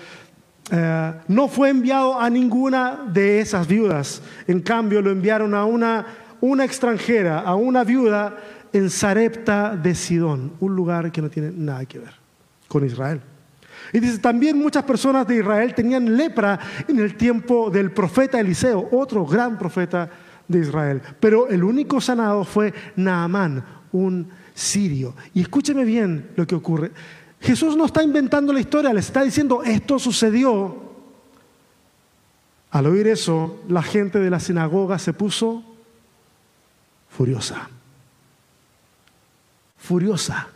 eh, 0.70 1.12
no 1.28 1.48
fue 1.48 1.68
enviado 1.68 2.18
a 2.18 2.30
ninguna 2.30 3.00
de 3.12 3.40
esas 3.40 3.66
viudas. 3.66 4.22
En 4.46 4.60
cambio, 4.60 5.02
lo 5.02 5.10
enviaron 5.10 5.54
a 5.54 5.64
una, 5.64 6.06
una 6.40 6.64
extranjera, 6.64 7.40
a 7.40 7.54
una 7.54 7.84
viuda 7.84 8.36
en 8.72 8.88
Sarepta 8.88 9.76
de 9.76 9.94
Sidón, 9.94 10.52
un 10.60 10.74
lugar 10.74 11.12
que 11.12 11.20
no 11.20 11.28
tiene 11.28 11.52
nada 11.54 11.84
que 11.84 11.98
ver 11.98 12.14
con 12.66 12.84
Israel. 12.86 13.20
Y 13.92 14.00
dice, 14.00 14.18
también 14.18 14.58
muchas 14.58 14.84
personas 14.84 15.26
de 15.26 15.36
Israel 15.36 15.74
tenían 15.74 16.16
lepra 16.16 16.58
en 16.88 16.98
el 16.98 17.16
tiempo 17.16 17.70
del 17.70 17.90
profeta 17.90 18.40
Eliseo, 18.40 18.88
otro 18.92 19.26
gran 19.26 19.58
profeta 19.58 20.08
de 20.48 20.60
Israel. 20.60 21.02
Pero 21.20 21.48
el 21.48 21.62
único 21.62 22.00
sanado 22.00 22.44
fue 22.44 22.72
Naamán, 22.96 23.64
un 23.92 24.28
sirio. 24.54 25.14
Y 25.34 25.42
escúcheme 25.42 25.84
bien 25.84 26.30
lo 26.36 26.46
que 26.46 26.54
ocurre. 26.54 26.92
Jesús 27.40 27.76
no 27.76 27.86
está 27.86 28.02
inventando 28.02 28.52
la 28.52 28.60
historia, 28.60 28.92
le 28.92 29.00
está 29.00 29.22
diciendo, 29.22 29.62
esto 29.62 29.98
sucedió 29.98 30.90
Al 32.70 32.86
oír 32.86 33.06
eso, 33.06 33.62
la 33.68 33.82
gente 33.82 34.18
de 34.18 34.30
la 34.30 34.40
sinagoga 34.40 34.98
se 34.98 35.12
puso 35.12 35.62
furiosa. 37.10 37.68
Furiosa. 39.76 40.48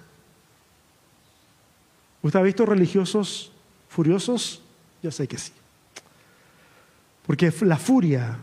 ¿Usted 2.27 2.41
ha 2.41 2.43
visto 2.43 2.67
religiosos 2.67 3.53
furiosos? 3.89 4.61
Yo 5.01 5.13
sé 5.13 5.29
que 5.29 5.39
sí. 5.39 5.53
Porque 7.25 7.53
la 7.61 7.77
furia, 7.77 8.39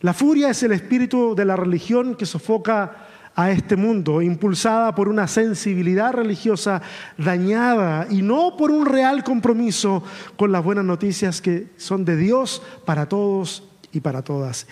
la 0.00 0.14
furia 0.14 0.48
es 0.48 0.62
el 0.62 0.72
espíritu 0.72 1.34
de 1.34 1.44
la 1.44 1.54
religión 1.54 2.14
que 2.14 2.24
sofoca 2.24 3.06
a 3.34 3.50
este 3.50 3.76
mundo, 3.76 4.22
impulsada 4.22 4.94
por 4.94 5.08
una 5.08 5.28
sensibilidad 5.28 6.14
religiosa 6.14 6.80
dañada 7.18 8.06
y 8.08 8.22
no 8.22 8.56
por 8.56 8.70
un 8.70 8.86
real 8.86 9.22
compromiso 9.22 10.02
con 10.36 10.50
las 10.50 10.64
buenas 10.64 10.86
noticias 10.86 11.42
que 11.42 11.66
son 11.76 12.06
de 12.06 12.16
Dios 12.16 12.62
para 12.86 13.10
todos 13.10 13.62
y 13.92 14.00
para 14.00 14.22
todas. 14.22 14.66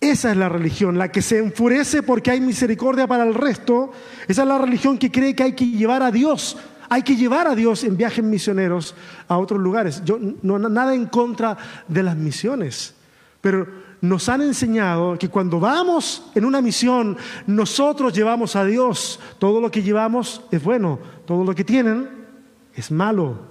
Esa 0.00 0.30
es 0.30 0.36
la 0.36 0.48
religión, 0.48 0.96
la 0.96 1.10
que 1.10 1.22
se 1.22 1.38
enfurece 1.38 2.04
porque 2.04 2.30
hay 2.30 2.40
misericordia 2.40 3.08
para 3.08 3.24
el 3.24 3.34
resto. 3.34 3.92
Esa 4.28 4.42
es 4.42 4.48
la 4.48 4.58
religión 4.58 4.96
que 4.96 5.10
cree 5.10 5.34
que 5.34 5.42
hay 5.42 5.52
que 5.54 5.66
llevar 5.66 6.04
a 6.04 6.10
Dios, 6.10 6.56
hay 6.90 7.02
que 7.02 7.14
llevar 7.14 7.46
a 7.46 7.54
Dios 7.54 7.84
en 7.84 7.96
viajes 7.96 8.22
misioneros 8.22 8.96
a 9.28 9.38
otros 9.38 9.60
lugares. 9.60 10.02
Yo 10.04 10.18
no 10.42 10.58
nada 10.58 10.92
en 10.92 11.06
contra 11.06 11.56
de 11.86 12.02
las 12.02 12.16
misiones, 12.16 12.94
pero 13.40 13.66
nos 14.00 14.28
han 14.28 14.42
enseñado 14.42 15.16
que 15.16 15.28
cuando 15.28 15.60
vamos 15.60 16.30
en 16.34 16.44
una 16.44 16.60
misión, 16.60 17.16
nosotros 17.46 18.12
llevamos 18.12 18.56
a 18.56 18.64
Dios. 18.64 19.20
Todo 19.38 19.60
lo 19.60 19.70
que 19.70 19.82
llevamos 19.82 20.42
es 20.50 20.62
bueno, 20.62 20.98
todo 21.26 21.44
lo 21.44 21.54
que 21.54 21.64
tienen 21.64 22.08
es 22.74 22.90
malo. 22.90 23.49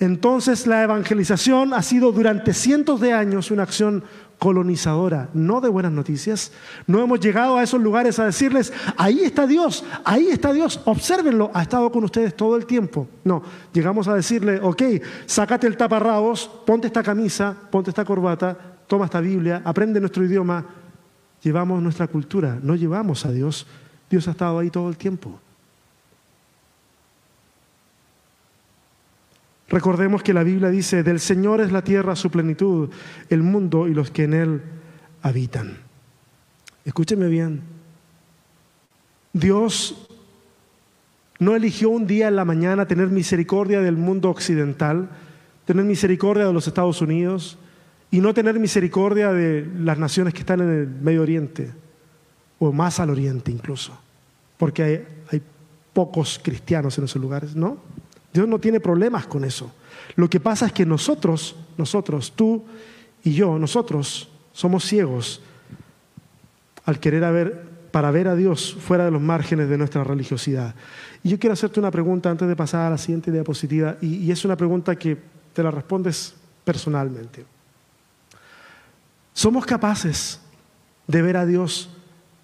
Entonces 0.00 0.66
la 0.66 0.82
evangelización 0.82 1.74
ha 1.74 1.82
sido 1.82 2.10
durante 2.10 2.54
cientos 2.54 3.00
de 3.00 3.12
años 3.12 3.50
una 3.50 3.64
acción 3.64 4.02
colonizadora, 4.38 5.28
no 5.34 5.60
de 5.60 5.68
buenas 5.68 5.92
noticias. 5.92 6.52
No 6.86 7.02
hemos 7.02 7.20
llegado 7.20 7.58
a 7.58 7.62
esos 7.62 7.80
lugares 7.82 8.18
a 8.18 8.24
decirles, 8.24 8.72
ahí 8.96 9.20
está 9.20 9.46
Dios, 9.46 9.84
ahí 10.02 10.28
está 10.28 10.54
Dios, 10.54 10.80
obsérvenlo, 10.86 11.50
ha 11.52 11.60
estado 11.60 11.92
con 11.92 12.02
ustedes 12.02 12.34
todo 12.34 12.56
el 12.56 12.64
tiempo. 12.64 13.06
No, 13.24 13.42
llegamos 13.74 14.08
a 14.08 14.14
decirle, 14.14 14.58
ok, 14.62 14.82
sácate 15.26 15.66
el 15.66 15.76
taparrabos, 15.76 16.50
ponte 16.64 16.86
esta 16.86 17.02
camisa, 17.02 17.54
ponte 17.70 17.90
esta 17.90 18.06
corbata, 18.06 18.56
toma 18.86 19.04
esta 19.04 19.20
Biblia, 19.20 19.60
aprende 19.62 20.00
nuestro 20.00 20.24
idioma. 20.24 20.64
Llevamos 21.42 21.82
nuestra 21.82 22.06
cultura, 22.06 22.58
no 22.62 22.74
llevamos 22.74 23.26
a 23.26 23.32
Dios. 23.32 23.66
Dios 24.08 24.26
ha 24.28 24.32
estado 24.32 24.58
ahí 24.58 24.70
todo 24.70 24.88
el 24.88 24.96
tiempo. 24.96 25.38
Recordemos 29.70 30.24
que 30.24 30.34
la 30.34 30.42
Biblia 30.42 30.68
dice, 30.68 31.04
del 31.04 31.20
Señor 31.20 31.60
es 31.60 31.70
la 31.70 31.82
tierra, 31.82 32.16
su 32.16 32.28
plenitud, 32.28 32.90
el 33.28 33.42
mundo 33.42 33.86
y 33.86 33.94
los 33.94 34.10
que 34.10 34.24
en 34.24 34.34
él 34.34 34.62
habitan. 35.22 35.78
Escúcheme 36.84 37.28
bien. 37.28 37.62
Dios 39.32 40.08
no 41.38 41.54
eligió 41.54 41.88
un 41.90 42.08
día 42.08 42.26
en 42.26 42.34
la 42.34 42.44
mañana 42.44 42.86
tener 42.86 43.08
misericordia 43.10 43.80
del 43.80 43.96
mundo 43.96 44.28
occidental, 44.28 45.08
tener 45.66 45.84
misericordia 45.84 46.46
de 46.46 46.52
los 46.52 46.66
Estados 46.66 47.00
Unidos 47.00 47.56
y 48.10 48.20
no 48.20 48.34
tener 48.34 48.58
misericordia 48.58 49.32
de 49.32 49.70
las 49.78 49.98
naciones 49.98 50.34
que 50.34 50.40
están 50.40 50.62
en 50.62 50.70
el 50.70 50.88
Medio 50.88 51.22
Oriente 51.22 51.70
o 52.58 52.72
más 52.72 52.98
al 52.98 53.10
Oriente 53.10 53.52
incluso, 53.52 53.96
porque 54.58 54.82
hay, 54.82 55.04
hay 55.30 55.40
pocos 55.92 56.40
cristianos 56.42 56.98
en 56.98 57.04
esos 57.04 57.22
lugares, 57.22 57.54
¿no? 57.54 57.78
Dios 58.32 58.46
no 58.46 58.58
tiene 58.58 58.80
problemas 58.80 59.26
con 59.26 59.44
eso. 59.44 59.72
Lo 60.16 60.28
que 60.28 60.40
pasa 60.40 60.66
es 60.66 60.72
que 60.72 60.86
nosotros, 60.86 61.56
nosotros, 61.76 62.32
tú 62.34 62.64
y 63.22 63.32
yo, 63.32 63.58
nosotros 63.58 64.28
somos 64.52 64.84
ciegos 64.84 65.40
al 66.84 66.98
querer 66.98 67.32
ver, 67.32 67.68
para 67.90 68.10
ver 68.10 68.28
a 68.28 68.34
Dios 68.34 68.76
fuera 68.80 69.04
de 69.04 69.10
los 69.10 69.20
márgenes 69.20 69.68
de 69.68 69.78
nuestra 69.78 70.04
religiosidad. 70.04 70.74
Y 71.22 71.30
yo 71.30 71.38
quiero 71.38 71.54
hacerte 71.54 71.80
una 71.80 71.90
pregunta 71.90 72.30
antes 72.30 72.48
de 72.48 72.56
pasar 72.56 72.86
a 72.86 72.90
la 72.90 72.98
siguiente 72.98 73.30
diapositiva, 73.30 73.96
y, 74.00 74.16
y 74.16 74.30
es 74.30 74.44
una 74.44 74.56
pregunta 74.56 74.96
que 74.96 75.18
te 75.52 75.62
la 75.62 75.70
respondes 75.70 76.34
personalmente. 76.64 77.44
¿Somos 79.32 79.66
capaces 79.66 80.40
de 81.06 81.22
ver 81.22 81.36
a 81.36 81.46
Dios 81.46 81.90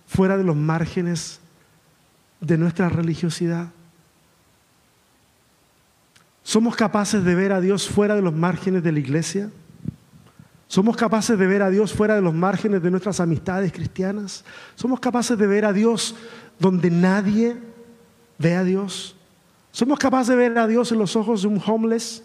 fuera 0.07 0.37
de 0.37 0.45
los 0.45 0.57
márgenes 0.57 1.41
de 2.41 2.59
nuestra 2.59 2.89
religiosidad? 2.89 3.69
¿Somos 6.47 6.77
capaces 6.77 7.25
de 7.25 7.35
ver 7.35 7.51
a 7.51 7.61
Dios 7.61 7.89
fuera 7.89 8.15
de 8.15 8.23
los 8.23 8.33
márgenes 8.33 8.85
de 8.85 8.93
la 8.93 9.01
iglesia? 9.01 9.51
¿Somos 10.69 10.97
capaces 10.97 11.37
de 11.37 11.45
ver 11.45 11.61
a 11.61 11.71
Dios 11.71 11.93
fuera 11.93 12.15
de 12.15 12.23
los 12.23 12.35
márgenes 12.35 12.81
de 12.85 12.89
nuestras 12.89 13.19
amistades 13.19 13.73
cristianas? 13.73 14.45
¿Somos 14.77 15.01
capaces 15.01 15.37
de 15.37 15.45
ver 15.45 15.65
a 15.65 15.73
Dios 15.73 16.15
donde 16.61 16.89
nadie 16.89 17.57
ve 18.39 18.55
a 18.55 18.63
Dios? 18.63 19.17
¿Somos 19.73 19.99
capaces 19.99 20.29
de 20.29 20.37
ver 20.37 20.57
a 20.57 20.69
Dios 20.69 20.93
en 20.93 21.01
los 21.01 21.17
ojos 21.17 21.43
de 21.43 21.49
un 21.49 21.61
homeless? 21.67 22.23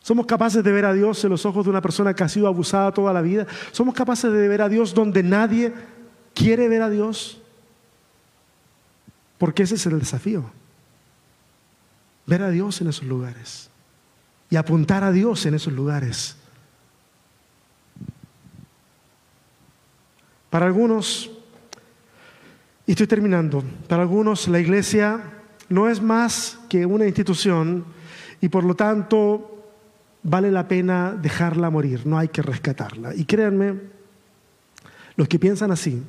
¿Somos 0.00 0.26
capaces 0.26 0.62
de 0.62 0.70
ver 0.70 0.84
a 0.84 0.92
Dios 0.92 1.24
en 1.24 1.30
los 1.30 1.46
ojos 1.46 1.64
de 1.64 1.70
una 1.70 1.80
persona 1.80 2.12
que 2.12 2.24
ha 2.24 2.28
sido 2.28 2.46
abusada 2.46 2.92
toda 2.92 3.14
la 3.14 3.22
vida? 3.22 3.46
¿Somos 3.72 3.94
capaces 3.94 4.30
de 4.30 4.48
ver 4.48 4.60
a 4.60 4.68
Dios 4.68 4.92
donde 4.92 5.22
nadie 5.22 5.72
quiere 6.34 6.68
ver 6.68 6.82
a 6.82 6.90
Dios? 6.90 7.40
Porque 9.38 9.62
ese 9.62 9.76
es 9.76 9.86
el 9.86 9.98
desafío 9.98 10.57
ver 12.28 12.42
a 12.42 12.50
Dios 12.50 12.80
en 12.82 12.88
esos 12.88 13.04
lugares 13.04 13.70
y 14.50 14.56
apuntar 14.56 15.02
a 15.02 15.10
Dios 15.10 15.46
en 15.46 15.54
esos 15.54 15.72
lugares. 15.72 16.36
Para 20.50 20.66
algunos, 20.66 21.30
y 22.86 22.92
estoy 22.92 23.06
terminando, 23.06 23.64
para 23.88 24.02
algunos 24.02 24.46
la 24.46 24.60
iglesia 24.60 25.22
no 25.70 25.88
es 25.88 26.02
más 26.02 26.58
que 26.68 26.84
una 26.86 27.06
institución 27.06 27.84
y 28.40 28.48
por 28.48 28.64
lo 28.64 28.74
tanto 28.76 29.72
vale 30.22 30.50
la 30.50 30.68
pena 30.68 31.12
dejarla 31.12 31.70
morir, 31.70 32.06
no 32.06 32.18
hay 32.18 32.28
que 32.28 32.42
rescatarla. 32.42 33.14
Y 33.14 33.24
créanme, 33.24 33.74
los 35.16 35.28
que 35.28 35.38
piensan 35.38 35.70
así, 35.70 36.02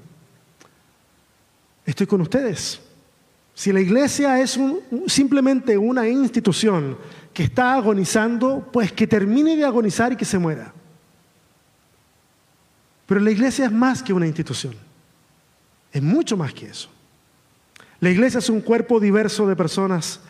estoy 1.85 2.07
con 2.07 2.21
ustedes. 2.21 2.88
Si 3.59 3.73
la 3.73 3.81
iglesia 3.81 4.39
es 4.39 4.57
simplemente 5.07 5.77
una 5.77 6.07
institución 6.07 6.97
que 7.33 7.43
está 7.43 7.73
agonizando, 7.73 8.69
pues 8.71 8.93
que 8.93 9.05
termine 9.05 9.57
de 9.57 9.65
agonizar 9.65 10.13
y 10.13 10.15
que 10.15 10.23
se 10.23 10.39
muera. 10.39 10.73
Pero 13.05 13.19
la 13.19 13.31
iglesia 13.31 13.65
es 13.65 13.71
más 13.73 14.01
que 14.01 14.13
una 14.13 14.27
institución. 14.27 14.75
Es 15.91 16.01
mucho 16.01 16.37
más 16.37 16.53
que 16.53 16.67
eso. 16.67 16.89
La 17.99 18.09
iglesia 18.09 18.37
es 18.37 18.49
un 18.49 18.61
cuerpo 18.61 18.97
diverso 18.97 19.45
de 19.45 19.57
personas 19.57 20.21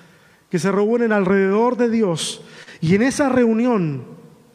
que 0.50 0.58
se 0.58 0.72
reúnen 0.72 1.12
alrededor 1.12 1.78
de 1.78 1.92
Dios 1.92 2.42
y 2.82 2.96
en 2.96 3.04
esa 3.04 3.30
reunión 3.30 4.06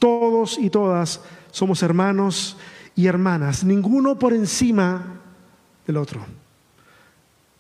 todos 0.00 0.58
y 0.58 0.68
todas 0.68 1.20
somos 1.52 1.80
hermanos 1.84 2.56
y 2.96 3.06
hermanas, 3.06 3.62
ninguno 3.62 4.18
por 4.18 4.32
encima 4.32 5.20
del 5.86 5.96
otro. 5.96 6.26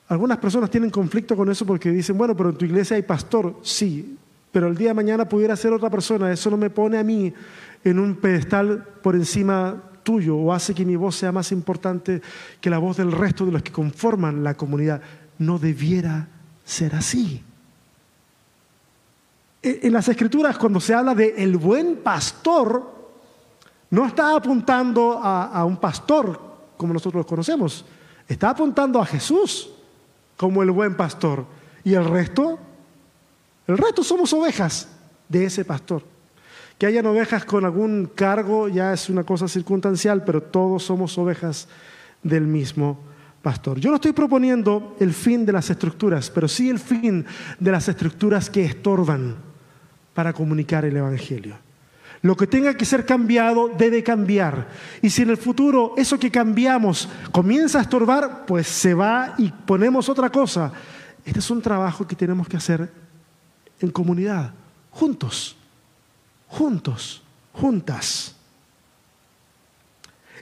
Algunas 0.08 0.38
personas 0.38 0.70
tienen 0.70 0.90
conflicto 0.90 1.36
con 1.36 1.50
eso 1.50 1.64
porque 1.64 1.90
dicen, 1.90 2.18
bueno, 2.18 2.36
pero 2.36 2.50
en 2.50 2.56
tu 2.56 2.64
iglesia 2.64 2.96
hay 2.96 3.02
pastor, 3.02 3.58
sí, 3.62 4.18
pero 4.52 4.68
el 4.68 4.76
día 4.76 4.88
de 4.88 4.94
mañana 4.94 5.28
pudiera 5.28 5.56
ser 5.56 5.72
otra 5.72 5.90
persona, 5.90 6.30
eso 6.30 6.50
no 6.50 6.56
me 6.56 6.70
pone 6.70 6.98
a 6.98 7.02
mí 7.02 7.32
en 7.82 7.98
un 7.98 8.14
pedestal 8.16 8.86
por 9.02 9.14
encima 9.14 9.82
tuyo 10.02 10.36
o 10.36 10.52
hace 10.52 10.74
que 10.74 10.84
mi 10.84 10.96
voz 10.96 11.16
sea 11.16 11.32
más 11.32 11.50
importante 11.52 12.20
que 12.60 12.70
la 12.70 12.78
voz 12.78 12.98
del 12.98 13.10
resto 13.10 13.46
de 13.46 13.52
los 13.52 13.62
que 13.62 13.72
conforman 13.72 14.44
la 14.44 14.54
comunidad. 14.54 15.00
No 15.38 15.58
debiera 15.58 16.28
ser 16.64 16.94
así. 16.94 17.42
E, 19.62 19.80
en 19.82 19.92
las 19.92 20.06
escrituras, 20.08 20.58
cuando 20.58 20.78
se 20.78 20.94
habla 20.94 21.14
de 21.14 21.34
el 21.38 21.56
buen 21.56 21.96
pastor, 21.96 22.92
no 23.90 24.06
está 24.06 24.36
apuntando 24.36 25.18
a, 25.22 25.46
a 25.46 25.64
un 25.64 25.78
pastor 25.78 26.38
como 26.76 26.92
nosotros 26.92 27.24
lo 27.24 27.26
conocemos, 27.26 27.84
está 28.28 28.50
apuntando 28.50 29.00
a 29.00 29.06
Jesús 29.06 29.70
como 30.36 30.62
el 30.62 30.70
buen 30.70 30.96
pastor. 30.96 31.46
¿Y 31.84 31.94
el 31.94 32.04
resto? 32.04 32.58
El 33.66 33.78
resto 33.78 34.02
somos 34.02 34.32
ovejas 34.32 34.88
de 35.28 35.46
ese 35.46 35.64
pastor. 35.64 36.02
Que 36.78 36.86
hayan 36.86 37.06
ovejas 37.06 37.44
con 37.44 37.64
algún 37.64 38.10
cargo 38.14 38.68
ya 38.68 38.92
es 38.92 39.08
una 39.08 39.24
cosa 39.24 39.48
circunstancial, 39.48 40.24
pero 40.24 40.42
todos 40.42 40.82
somos 40.82 41.16
ovejas 41.18 41.68
del 42.22 42.46
mismo 42.46 42.98
pastor. 43.42 43.78
Yo 43.78 43.90
no 43.90 43.96
estoy 43.96 44.12
proponiendo 44.12 44.96
el 44.98 45.12
fin 45.12 45.46
de 45.46 45.52
las 45.52 45.70
estructuras, 45.70 46.30
pero 46.30 46.48
sí 46.48 46.68
el 46.70 46.78
fin 46.78 47.24
de 47.60 47.70
las 47.70 47.88
estructuras 47.88 48.50
que 48.50 48.64
estorban 48.64 49.36
para 50.14 50.32
comunicar 50.32 50.84
el 50.84 50.96
Evangelio. 50.96 51.63
Lo 52.24 52.34
que 52.34 52.46
tenga 52.46 52.72
que 52.72 52.86
ser 52.86 53.04
cambiado 53.04 53.68
debe 53.68 54.02
cambiar. 54.02 54.66
Y 55.02 55.10
si 55.10 55.20
en 55.20 55.28
el 55.28 55.36
futuro 55.36 55.92
eso 55.98 56.18
que 56.18 56.30
cambiamos 56.30 57.06
comienza 57.30 57.78
a 57.78 57.82
estorbar, 57.82 58.46
pues 58.46 58.66
se 58.66 58.94
va 58.94 59.34
y 59.36 59.50
ponemos 59.50 60.08
otra 60.08 60.30
cosa. 60.30 60.72
Este 61.22 61.40
es 61.40 61.50
un 61.50 61.60
trabajo 61.60 62.06
que 62.06 62.16
tenemos 62.16 62.48
que 62.48 62.56
hacer 62.56 62.90
en 63.78 63.90
comunidad, 63.90 64.54
juntos, 64.90 65.54
juntos. 66.48 67.22
juntas. 67.52 68.34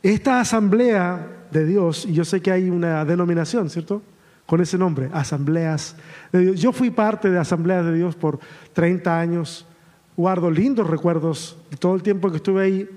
Esta 0.05 0.39
asamblea 0.39 1.47
de 1.51 1.67
Dios, 1.67 2.07
y 2.07 2.13
yo 2.13 2.25
sé 2.25 2.41
que 2.41 2.53
hay 2.53 2.71
una 2.71 3.05
denominación, 3.05 3.69
¿cierto? 3.69 4.03
Con 4.47 4.61
ese 4.61 4.79
nombre, 4.79 5.11
asambleas 5.13 5.97
de 6.31 6.39
Dios. 6.43 6.61
Yo 6.61 6.73
fui 6.73 6.91
parte 6.91 7.29
de 7.29 7.41
asambleas 7.41 7.85
de 7.85 7.95
Dios 7.95 8.15
por 8.15 8.39
30 8.73 9.19
años, 9.19 9.67
guardo 10.17 10.51
lindos 10.51 10.89
recuerdos 10.89 11.57
de 11.71 11.77
todo 11.77 11.95
el 11.95 12.03
tiempo 12.03 12.31
que 12.31 12.37
estuve 12.37 12.63
ahí. 12.63 12.89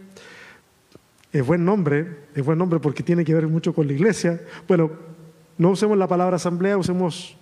Es 1.32 1.46
buen 1.46 1.66
nombre, 1.66 2.26
es 2.34 2.44
buen 2.44 2.58
nombre 2.58 2.80
porque 2.80 3.04
tiene 3.04 3.26
que 3.26 3.34
ver 3.34 3.48
mucho 3.48 3.74
con 3.74 3.88
la 3.88 3.94
iglesia. 3.94 4.42
Bueno, 4.68 4.92
no 5.58 5.72
usemos 5.72 5.98
la 5.98 6.08
palabra 6.08 6.38
asamblea, 6.38 6.78
usemos 6.78 7.36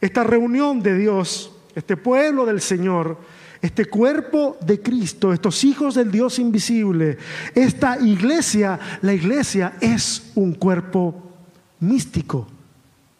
esta 0.00 0.24
reunión 0.24 0.82
de 0.82 0.96
Dios, 0.96 1.52
este 1.74 1.96
pueblo 1.96 2.46
del 2.46 2.60
Señor, 2.60 3.18
este 3.60 3.86
cuerpo 3.86 4.56
de 4.60 4.80
Cristo, 4.80 5.32
estos 5.32 5.64
hijos 5.64 5.94
del 5.94 6.10
Dios 6.10 6.38
invisible, 6.38 7.18
esta 7.54 7.98
iglesia, 7.98 8.78
la 9.02 9.12
iglesia 9.12 9.74
es 9.80 10.30
un 10.34 10.54
cuerpo 10.54 11.32
místico, 11.80 12.46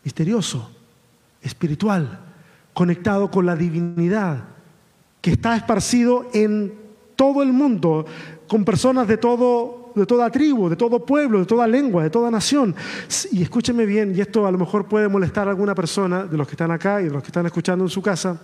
misterioso, 0.04 0.70
espiritual, 1.42 2.20
conectado 2.72 3.30
con 3.30 3.46
la 3.46 3.56
divinidad, 3.56 4.44
que 5.20 5.33
está 5.33 5.57
esparcido 5.57 6.28
en 6.33 6.74
todo 7.16 7.42
el 7.42 7.52
mundo, 7.52 8.07
con 8.46 8.64
personas 8.64 9.09
de 9.09 9.16
todo 9.16 9.78
de 9.98 10.07
toda 10.07 10.31
tribu, 10.31 10.68
de 10.68 10.76
todo 10.76 11.04
pueblo, 11.04 11.40
de 11.40 11.46
toda 11.46 11.66
lengua, 11.66 12.02
de 12.02 12.11
toda 12.11 12.31
nación. 12.31 12.74
Y 13.33 13.42
escúcheme 13.42 13.85
bien, 13.85 14.14
y 14.16 14.20
esto 14.20 14.46
a 14.46 14.52
lo 14.52 14.59
mejor 14.59 14.87
puede 14.87 15.09
molestar 15.09 15.48
a 15.48 15.50
alguna 15.50 15.74
persona 15.74 16.24
de 16.24 16.37
los 16.37 16.46
que 16.46 16.52
están 16.52 16.70
acá 16.70 17.00
y 17.00 17.04
de 17.04 17.11
los 17.11 17.22
que 17.22 17.28
están 17.28 17.46
escuchando 17.46 17.85
en 17.85 17.90
su 17.90 18.00
casa. 18.00 18.40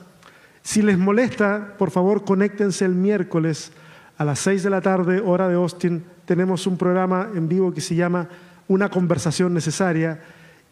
Si 0.63 0.83
les 0.83 0.99
molesta, 0.99 1.75
por 1.79 1.91
favor, 1.91 2.25
conéctense 2.25 2.85
el 2.85 2.95
miércoles 2.95 3.73
a 4.17 4.25
las 4.25 4.39
6 4.41 4.63
de 4.63 4.71
la 4.71 4.81
tarde, 4.81 5.21
hora 5.21 5.49
de 5.49 5.55
Austin. 5.55 6.05
Tenemos 6.25 6.67
un 6.67 6.77
programa 6.77 7.29
en 7.35 7.49
vivo 7.49 7.73
que 7.73 7.81
se 7.81 7.95
llama 7.95 8.29
Una 8.69 8.89
conversación 8.89 9.53
necesaria 9.53 10.21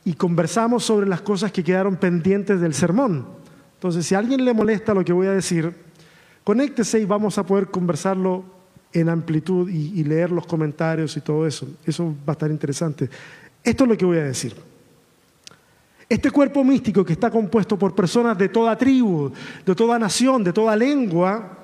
y 0.05 0.15
conversamos 0.15 0.85
sobre 0.85 1.07
las 1.07 1.21
cosas 1.21 1.53
que 1.53 1.63
quedaron 1.63 1.97
pendientes 1.97 2.61
del 2.61 2.75
sermón. 2.75 3.27
Entonces, 3.75 4.07
si 4.07 4.15
a 4.15 4.19
alguien 4.19 4.45
le 4.45 4.55
molesta 4.55 4.95
lo 4.95 5.05
que 5.05 5.13
voy 5.13 5.27
a 5.27 5.33
decir, 5.33 5.75
conéctese 6.45 7.01
y 7.01 7.05
vamos 7.05 7.39
a 7.39 7.47
poder 7.47 7.69
conversarlo 7.69 8.45
en 8.93 9.09
amplitud 9.09 9.69
y, 9.71 10.05
leer 10.05 10.31
los 10.31 10.47
comentarios 10.47 11.17
y 11.17 11.21
todo 11.21 11.47
eso. 11.47 11.67
Eso 11.87 12.15
va 12.29 12.33
a 12.33 12.33
estar 12.33 12.51
interesante. 12.51 13.09
Esto 13.65 13.85
es 13.85 13.91
lo 13.91 13.97
que 13.97 14.05
voy 14.05 14.19
a 14.19 14.25
decir. 14.25 14.55
Este 16.09 16.31
cuerpo 16.31 16.63
místico 16.63 17.05
que 17.05 17.15
está 17.15 17.31
compuesto 17.31 17.79
por 17.79 17.95
personas 17.95 18.37
de 18.37 18.49
toda 18.49 18.77
tribu, 18.77 19.33
de 19.65 19.75
toda 19.75 19.99
nación, 19.99 20.45
de 20.45 20.53
toda 20.53 20.77
lengua, 20.77 21.59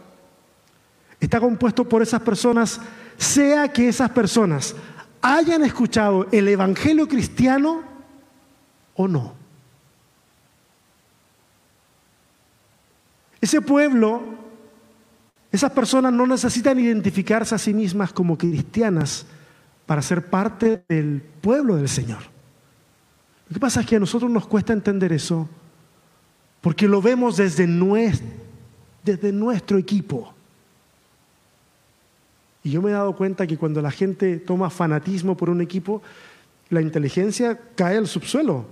está 1.21 1.38
compuesto 1.38 1.87
por 1.87 2.01
esas 2.01 2.23
personas, 2.23 2.81
sea 3.19 3.71
que 3.71 3.88
esas 3.88 4.11
personas 4.11 4.75
hayan 5.21 5.64
escuchado 5.64 6.27
el 6.33 6.49
Evangelio 6.49 7.07
cristiano 7.07 7.83
o 8.95 9.07
no. 9.07 9.35
Ese 13.41 13.61
pueblo, 13.61 14.23
esas 15.51 15.73
personas 15.73 16.13
no 16.13 16.27
necesitan 16.27 16.79
identificarse 16.79 17.55
a 17.55 17.59
sí 17.59 17.73
mismas 17.73 18.13
como 18.13 18.37
cristianas 18.37 19.27
para 19.87 20.03
ser 20.03 20.27
parte 20.27 20.85
del 20.89 21.23
pueblo 21.41 21.77
del 21.77 21.89
Señor. 21.89 22.19
Lo 23.49 23.55
que 23.55 23.61
pasa 23.61 23.81
es 23.81 23.87
que 23.87 23.97
a 23.97 24.01
nosotros 24.01 24.31
nos 24.31 24.47
cuesta 24.47 24.75
entender 24.75 25.13
eso 25.13 25.49
porque 26.61 26.89
lo 26.89 27.01
vemos 27.01 27.37
desde 27.37 27.67
nuestro, 27.67 29.79
equipo. 29.79 30.35
Y 32.63 32.73
yo 32.73 32.83
me 32.83 32.91
he 32.91 32.93
dado 32.93 33.17
cuenta 33.17 33.47
que 33.47 33.57
cuando 33.57 33.81
la 33.81 33.91
gente 33.91 34.39
toma 34.39 34.69
fanatismo 34.69 35.37
por 35.37 35.49
un 35.49 35.61
equipo, 35.61 36.03
la 36.69 36.83
inteligencia 36.83 37.59
cae 37.75 37.97
al 37.97 38.07
subsuelo. 38.07 38.67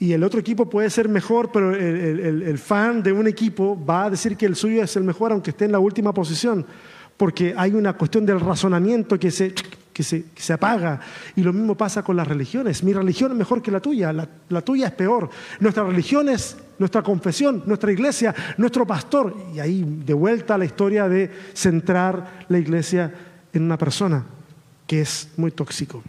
Y 0.00 0.14
el 0.14 0.24
otro 0.24 0.40
equipo 0.40 0.68
puede 0.68 0.88
ser 0.88 1.10
mejor, 1.10 1.52
pero 1.52 1.74
el, 1.74 2.18
el, 2.18 2.42
el, 2.42 2.58
fan 2.58 3.02
de 3.02 3.12
un 3.12 3.26
equipo 3.26 3.78
va 3.84 4.06
a 4.06 4.10
decir 4.10 4.34
que 4.34 4.46
el 4.46 4.56
suyo 4.56 4.82
es 4.82 4.96
el 4.96 5.04
mejor, 5.04 5.30
aunque 5.30 5.50
esté 5.50 5.66
en 5.66 5.72
la 5.72 5.78
última 5.78 6.14
posición, 6.14 6.64
porque 7.18 7.52
hay 7.54 7.72
una 7.74 7.92
cuestión 7.92 8.24
del 8.24 8.40
razonamiento 8.40 9.18
que 9.18 9.30
se 9.30 9.54
que 9.92 10.02
se, 10.02 10.24
se, 10.34 10.52
apaga. 10.54 11.00
Y 11.36 11.42
lo 11.42 11.52
mismo 11.52 11.76
pasa 11.76 12.02
con 12.02 12.16
las 12.16 12.26
religiones. 12.26 12.82
Mi 12.82 12.94
religión 12.94 13.32
es 13.32 13.36
mejor 13.36 13.60
que 13.60 13.70
la 13.70 13.80
tuya, 13.80 14.10
la, 14.12 14.26
la, 14.48 14.62
tuya 14.62 14.86
es 14.86 14.92
peor. 14.92 15.28
Nuestra 15.58 15.84
religión 15.84 16.30
es 16.30 16.56
nuestra 16.78 17.02
confesión, 17.02 17.64
nuestra 17.66 17.92
iglesia, 17.92 18.34
nuestro 18.56 18.86
pastor. 18.86 19.36
Y 19.54 19.60
ahí 19.60 19.84
de 20.06 20.14
vuelta 20.14 20.54
a 20.54 20.58
la 20.58 20.64
historia 20.64 21.08
de 21.08 21.30
centrar 21.52 22.46
la 22.48 22.58
iglesia 22.58 23.12
en 23.52 23.64
una 23.64 23.76
persona, 23.76 24.24
que 24.86 25.02
es 25.02 25.28
muy 25.36 25.50
tóxico. 25.50 26.02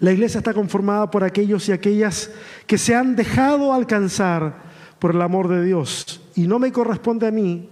La 0.00 0.12
iglesia 0.12 0.38
está 0.38 0.52
conformada 0.52 1.10
por 1.10 1.24
aquellos 1.24 1.68
y 1.68 1.72
aquellas 1.72 2.30
que 2.66 2.78
se 2.78 2.94
han 2.94 3.16
dejado 3.16 3.72
alcanzar 3.72 4.64
por 4.98 5.14
el 5.14 5.22
amor 5.22 5.48
de 5.48 5.64
Dios. 5.64 6.20
Y 6.34 6.46
no 6.46 6.58
me 6.58 6.72
corresponde 6.72 7.26
a 7.26 7.30
mí 7.30 7.68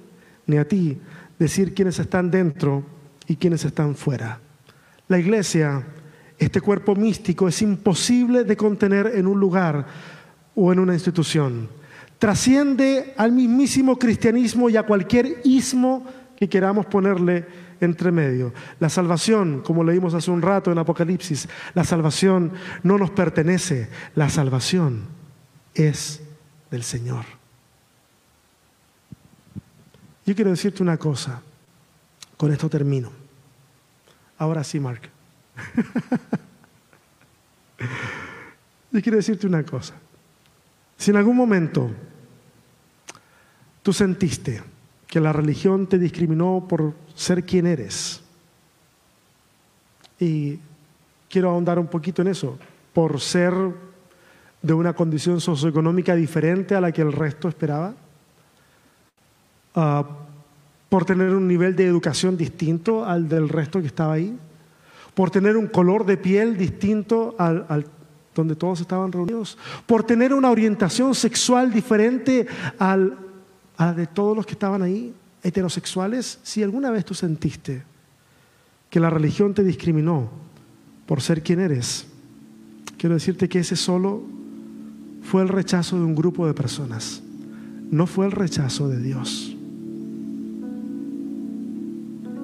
ni 0.46 0.56
a 0.56 0.66
ti 0.66 0.98
decir 1.38 1.74
quiénes 1.74 1.98
están 1.98 2.30
dentro 2.30 2.84
y 3.26 3.36
quiénes 3.36 3.64
están 3.64 3.94
fuera. 3.94 4.40
La 5.08 5.18
iglesia, 5.18 5.86
este 6.38 6.60
cuerpo 6.60 6.94
místico, 6.94 7.48
es 7.48 7.60
imposible 7.62 8.44
de 8.44 8.56
contener 8.56 9.12
en 9.14 9.26
un 9.26 9.38
lugar 9.38 9.86
o 10.54 10.72
en 10.72 10.78
una 10.78 10.94
institución. 10.94 11.68
Trasciende 12.18 13.12
al 13.16 13.32
mismísimo 13.32 13.98
cristianismo 13.98 14.70
y 14.70 14.76
a 14.76 14.84
cualquier 14.84 15.40
ismo 15.44 16.06
que 16.36 16.48
queramos 16.48 16.86
ponerle 16.86 17.44
entre 17.80 18.12
medio. 18.12 18.52
La 18.80 18.88
salvación, 18.88 19.62
como 19.62 19.84
leímos 19.84 20.14
hace 20.14 20.30
un 20.30 20.42
rato 20.42 20.70
en 20.72 20.78
Apocalipsis, 20.78 21.48
la 21.74 21.84
salvación 21.84 22.52
no 22.82 22.98
nos 22.98 23.10
pertenece, 23.10 23.88
la 24.14 24.28
salvación 24.28 25.02
es 25.74 26.22
del 26.70 26.82
Señor. 26.82 27.24
Yo 30.26 30.34
quiero 30.34 30.50
decirte 30.50 30.82
una 30.82 30.96
cosa, 30.96 31.42
con 32.36 32.52
esto 32.52 32.68
termino. 32.68 33.12
Ahora 34.38 34.64
sí, 34.64 34.80
Mark. 34.80 35.02
Yo 38.90 39.02
quiero 39.02 39.16
decirte 39.16 39.46
una 39.46 39.62
cosa. 39.64 39.94
Si 40.96 41.10
en 41.10 41.16
algún 41.16 41.36
momento 41.36 41.90
tú 43.82 43.92
sentiste 43.92 44.62
que 45.06 45.20
la 45.20 45.32
religión 45.32 45.86
te 45.86 45.98
discriminó 45.98 46.66
por 46.68 46.94
ser 47.14 47.44
quien 47.44 47.66
eres, 47.66 48.22
y 50.18 50.58
quiero 51.28 51.50
ahondar 51.50 51.78
un 51.78 51.86
poquito 51.86 52.22
en 52.22 52.28
eso, 52.28 52.58
por 52.92 53.20
ser 53.20 53.54
de 54.62 54.72
una 54.72 54.94
condición 54.94 55.40
socioeconómica 55.40 56.14
diferente 56.14 56.74
a 56.74 56.80
la 56.80 56.92
que 56.92 57.02
el 57.02 57.12
resto 57.12 57.48
esperaba, 57.48 57.94
uh, 59.74 60.04
por 60.88 61.04
tener 61.04 61.30
un 61.30 61.46
nivel 61.46 61.74
de 61.76 61.86
educación 61.86 62.36
distinto 62.36 63.04
al 63.04 63.28
del 63.28 63.48
resto 63.48 63.80
que 63.80 63.88
estaba 63.88 64.14
ahí, 64.14 64.38
por 65.14 65.30
tener 65.30 65.56
un 65.56 65.66
color 65.66 66.06
de 66.06 66.16
piel 66.16 66.56
distinto 66.56 67.34
al 67.38 67.86
donde 68.34 68.56
todos 68.56 68.80
estaban 68.80 69.12
reunidos, 69.12 69.56
por 69.86 70.04
tener 70.04 70.34
una 70.34 70.50
orientación 70.50 71.14
sexual 71.14 71.72
diferente 71.72 72.46
al, 72.78 73.16
a 73.76 73.86
la 73.86 73.94
de 73.94 74.06
todos 74.06 74.36
los 74.36 74.46
que 74.46 74.52
estaban 74.52 74.82
ahí, 74.82 75.12
heterosexuales, 75.42 76.38
si 76.42 76.62
alguna 76.62 76.90
vez 76.90 77.04
tú 77.04 77.14
sentiste 77.14 77.82
que 78.90 79.00
la 79.00 79.10
religión 79.10 79.54
te 79.54 79.64
discriminó 79.64 80.30
por 81.06 81.20
ser 81.20 81.42
quien 81.42 81.60
eres, 81.60 82.06
quiero 82.96 83.14
decirte 83.14 83.48
que 83.48 83.58
ese 83.58 83.76
solo 83.76 84.22
fue 85.22 85.42
el 85.42 85.48
rechazo 85.48 85.96
de 85.98 86.04
un 86.04 86.14
grupo 86.14 86.46
de 86.46 86.54
personas, 86.54 87.22
no 87.90 88.06
fue 88.06 88.26
el 88.26 88.32
rechazo 88.32 88.88
de 88.88 89.00
Dios. 89.00 89.56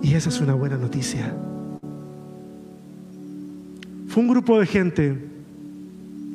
Y 0.03 0.15
esa 0.15 0.29
es 0.29 0.41
una 0.41 0.55
buena 0.55 0.77
noticia. 0.77 1.35
Fue 4.09 4.23
un 4.23 4.29
grupo 4.29 4.59
de 4.59 4.67
gente 4.67 5.31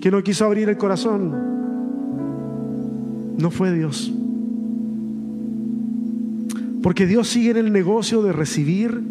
que 0.02 0.12
no 0.12 0.24
quiso 0.24 0.46
abrir 0.46 0.70
el 0.70 0.78
corazón. 0.78 1.34
No 3.38 3.52
fue 3.52 3.74
Dios. 3.74 4.14
Porque 6.86 7.08
Dios 7.08 7.30
sigue 7.30 7.50
en 7.50 7.58
el 7.58 7.74
negocio 7.74 8.22
de 8.22 8.32
recibir 8.32 9.02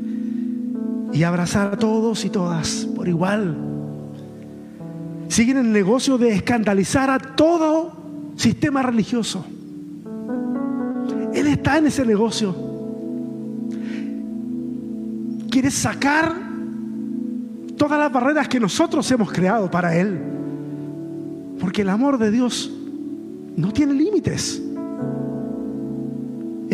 y 1.12 1.24
abrazar 1.24 1.74
a 1.74 1.76
todos 1.76 2.24
y 2.24 2.30
todas 2.30 2.86
por 2.94 3.08
igual. 3.08 3.58
Sigue 5.26 5.50
en 5.50 5.58
el 5.58 5.72
negocio 5.72 6.16
de 6.16 6.34
escandalizar 6.34 7.10
a 7.10 7.18
todo 7.18 7.96
sistema 8.36 8.80
religioso. 8.80 9.44
Él 11.34 11.48
está 11.48 11.78
en 11.78 11.86
ese 11.86 12.06
negocio 12.06 12.54
quiere 15.50 15.72
sacar 15.72 16.32
todas 17.76 17.98
las 17.98 18.12
barreras 18.12 18.46
que 18.46 18.60
nosotros 18.60 19.10
hemos 19.10 19.32
creado 19.32 19.68
para 19.68 19.96
Él. 19.96 20.20
Porque 21.58 21.82
el 21.82 21.88
amor 21.88 22.18
de 22.18 22.30
Dios 22.30 22.72
no 23.56 23.72
tiene 23.72 23.94
límites. 23.94 24.63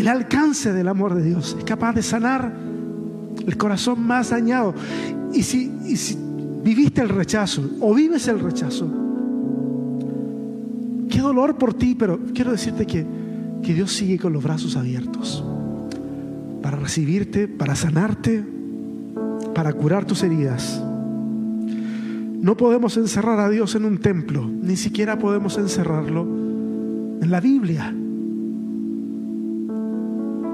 El 0.01 0.09
alcance 0.09 0.73
del 0.73 0.89
amor 0.89 1.15
de 1.15 1.23
Dios. 1.23 1.57
Es 1.59 1.65
capaz 1.65 1.95
de 1.95 2.03
sanar 2.03 2.53
el 3.47 3.57
corazón 3.57 4.03
más 4.03 4.31
dañado. 4.31 4.75
Y 5.33 5.43
si, 5.43 5.71
viviste 6.63 7.01
el 7.01 7.09
rechazo 7.09 7.63
o 7.81 7.95
vives 7.95 8.27
el 8.29 8.41
rechazo, 8.41 8.89
qué 11.09 11.21
dolor 11.21 11.57
por 11.57 11.75
ti, 11.75 11.95
pero 11.99 12.19
quiero 12.35 12.51
decirte 12.53 12.87
que 12.87 13.07
Dios 13.63 13.93
sigue 13.93 14.19
con 14.19 14.33
los 14.33 14.43
brazos 14.43 14.77
abiertos 14.77 15.45
para 16.63 16.77
recibirte, 16.77 17.49
para 17.49 17.75
sanarte, 17.75 18.45
para 19.55 19.73
curar 19.73 20.05
tus 20.05 20.23
heridas. 20.23 20.83
No 22.41 22.57
podemos 22.57 22.97
encerrar 22.97 23.39
a 23.41 23.51
Dios 23.51 23.75
en 23.75 23.85
un 23.85 23.99
templo, 23.99 24.47
ni 24.47 24.77
siquiera 24.77 25.19
podemos 25.19 25.59
encerrarlo 25.59 26.23
en 26.23 27.31
la 27.31 27.41
Biblia. 27.41 27.95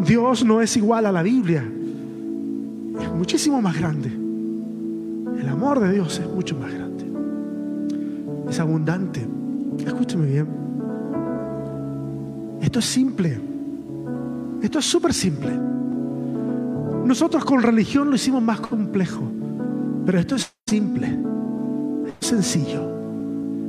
Dios 0.06 0.44
no 0.44 0.60
es 0.60 0.76
igual 0.76 1.04
a 1.06 1.12
la 1.12 1.22
Biblia, 1.22 1.64
es 3.00 3.12
muchísimo 3.12 3.60
más 3.60 3.76
grande. 3.76 4.08
El 4.08 5.48
amor 5.48 5.80
de 5.80 5.92
Dios 5.94 6.20
es 6.20 6.28
mucho 6.28 6.56
más 6.56 6.72
grande, 6.72 7.04
es 8.48 8.60
abundante. 8.60 9.26
Escúcheme 9.84 10.26
bien. 10.26 10.46
Esto 12.60 12.78
es 12.78 12.84
simple, 12.84 13.38
esto 14.62 14.78
es 14.78 14.84
súper 14.84 15.12
simple. 15.12 15.50
Nosotros 17.04 17.44
con 17.44 17.62
religión 17.62 18.08
lo 18.08 18.16
hicimos 18.16 18.42
más 18.42 18.60
complejo, 18.60 19.22
pero 20.04 20.20
esto 20.20 20.36
es 20.36 20.52
simple, 20.68 21.18
es 22.20 22.26
sencillo. 22.26 22.94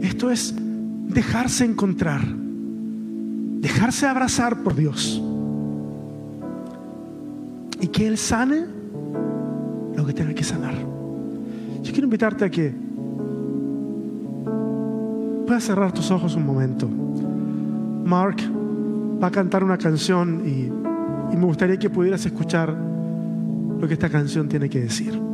Esto 0.02 0.30
es 0.30 0.54
dejarse 0.56 1.66
encontrar, 1.66 2.22
dejarse 2.26 4.06
abrazar 4.06 4.62
por 4.62 4.76
Dios 4.76 5.22
y 7.80 7.88
que 7.88 8.08
Él 8.08 8.18
sane 8.18 8.66
lo 9.96 10.06
que 10.06 10.14
tenga 10.14 10.34
que 10.34 10.44
sanar. 10.44 10.76
Yo 11.84 11.92
quiero 11.92 12.06
invitarte 12.06 12.46
a 12.46 12.50
que 12.50 12.74
puedas 15.46 15.64
cerrar 15.64 15.92
tus 15.92 16.12
ojos 16.12 16.36
un 16.36 16.46
momento. 16.46 16.88
Mark 16.88 18.38
va 19.22 19.28
a 19.28 19.32
cantar 19.32 19.64
una 19.64 19.78
canción 19.78 20.44
y, 20.46 21.34
y 21.34 21.38
me 21.38 21.46
gustaría 21.46 21.78
que 21.78 21.90
pudieras 21.90 22.26
escuchar 22.26 22.76
lo 23.80 23.88
que 23.88 23.94
esta 23.94 24.10
canción 24.10 24.48
tiene 24.48 24.70
que 24.70 24.82
decir. 24.82 25.27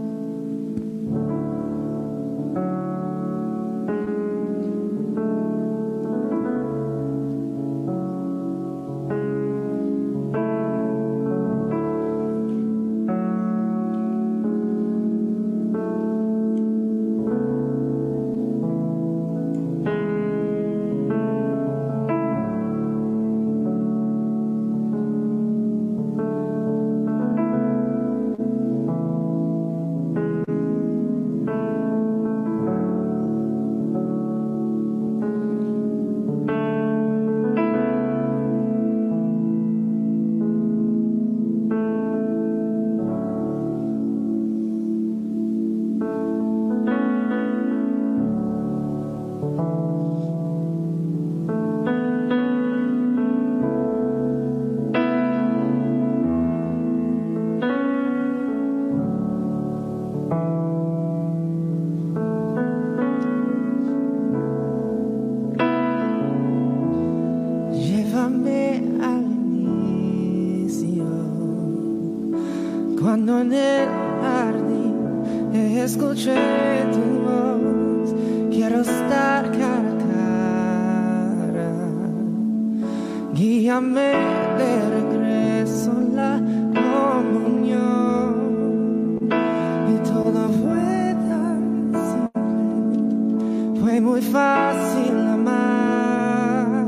Muy 94.04 94.22
fácil 94.22 95.16
amar. 95.28 96.86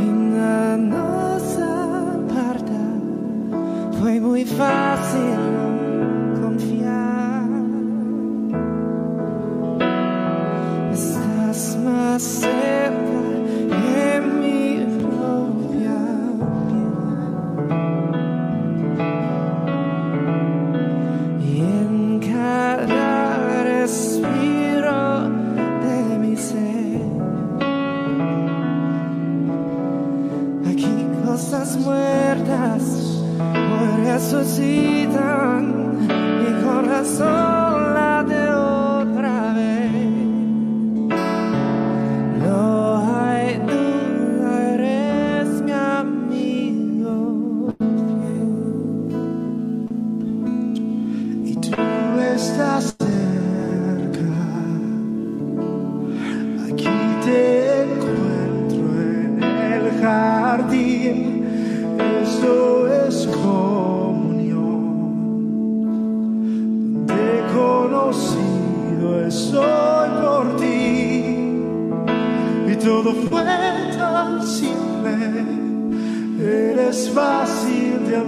Y 0.00 0.06
nada 0.06 0.76
nos 0.76 1.58
aparta, 1.58 2.82
fue 4.00 4.20
muy 4.20 4.44
fácil 4.44 4.80
confiar. 5.20 5.59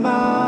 Fácil 0.00 0.41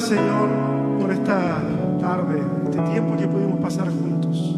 Señor, 0.00 0.50
por 1.00 1.10
esta 1.10 1.62
tarde, 1.98 2.42
este 2.64 2.82
tiempo 2.82 3.16
que 3.16 3.26
pudimos 3.26 3.58
pasar 3.60 3.88
juntos. 3.88 4.54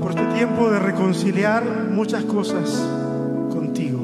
Por 0.00 0.10
este 0.10 0.24
tiempo 0.34 0.70
de 0.70 0.78
reconciliar 0.78 1.64
muchas 1.90 2.22
cosas 2.24 2.88
contigo. 3.52 3.98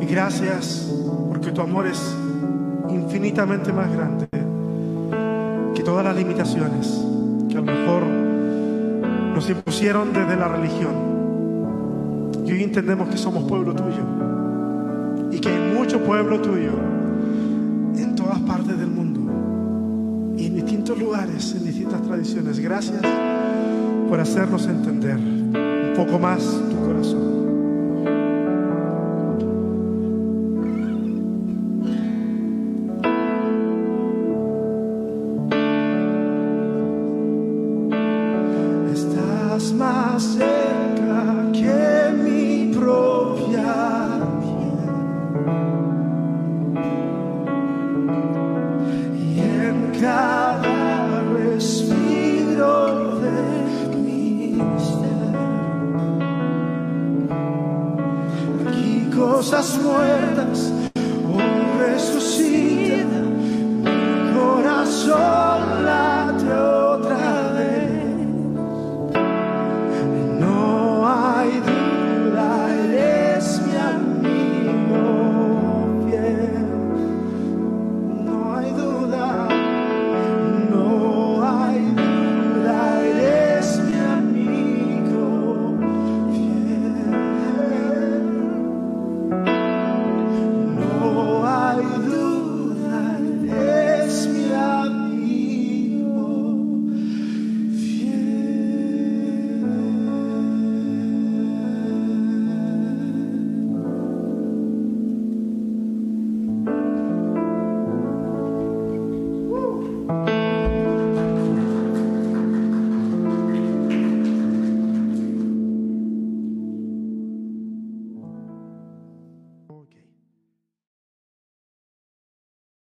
Y 0.00 0.06
gracias 0.06 0.92
porque 1.28 1.52
tu 1.52 1.60
amor 1.60 1.86
es 1.86 2.12
infinitamente 2.90 3.72
más 3.72 3.92
grande 3.92 4.26
que 5.74 5.82
todas 5.84 6.04
las 6.04 6.16
limitaciones 6.16 7.04
que 7.48 7.56
a 7.56 7.60
lo 7.60 7.66
mejor 7.66 8.02
nos 9.34 9.48
impusieron 9.48 10.12
desde 10.12 10.34
la 10.36 10.48
religión. 10.48 10.92
Y 12.44 12.50
hoy 12.50 12.64
entendemos 12.64 13.08
que 13.08 13.16
somos 13.16 13.44
pueblo 13.44 13.74
tuyo 13.74 14.21
que 15.42 15.48
hay 15.48 15.74
mucho 15.74 16.00
pueblo 16.04 16.40
tuyo 16.40 16.72
en 17.96 18.14
todas 18.14 18.38
partes 18.40 18.78
del 18.78 18.88
mundo 18.88 19.20
y 20.38 20.46
en 20.46 20.54
distintos 20.54 20.98
lugares, 20.98 21.54
en 21.56 21.64
distintas 21.64 22.00
tradiciones. 22.02 22.60
Gracias 22.60 23.02
por 24.08 24.20
hacernos 24.20 24.66
entender 24.66 25.16
un 25.16 25.92
poco 25.96 26.18
más 26.18 26.42
tu 26.70 26.76
corazón. 26.86 27.32
Estás 38.94 39.72
más 39.72 40.22
cerca 40.22 41.52
que 41.52 41.81
Cosas 59.62 59.80
muertas 59.80 60.71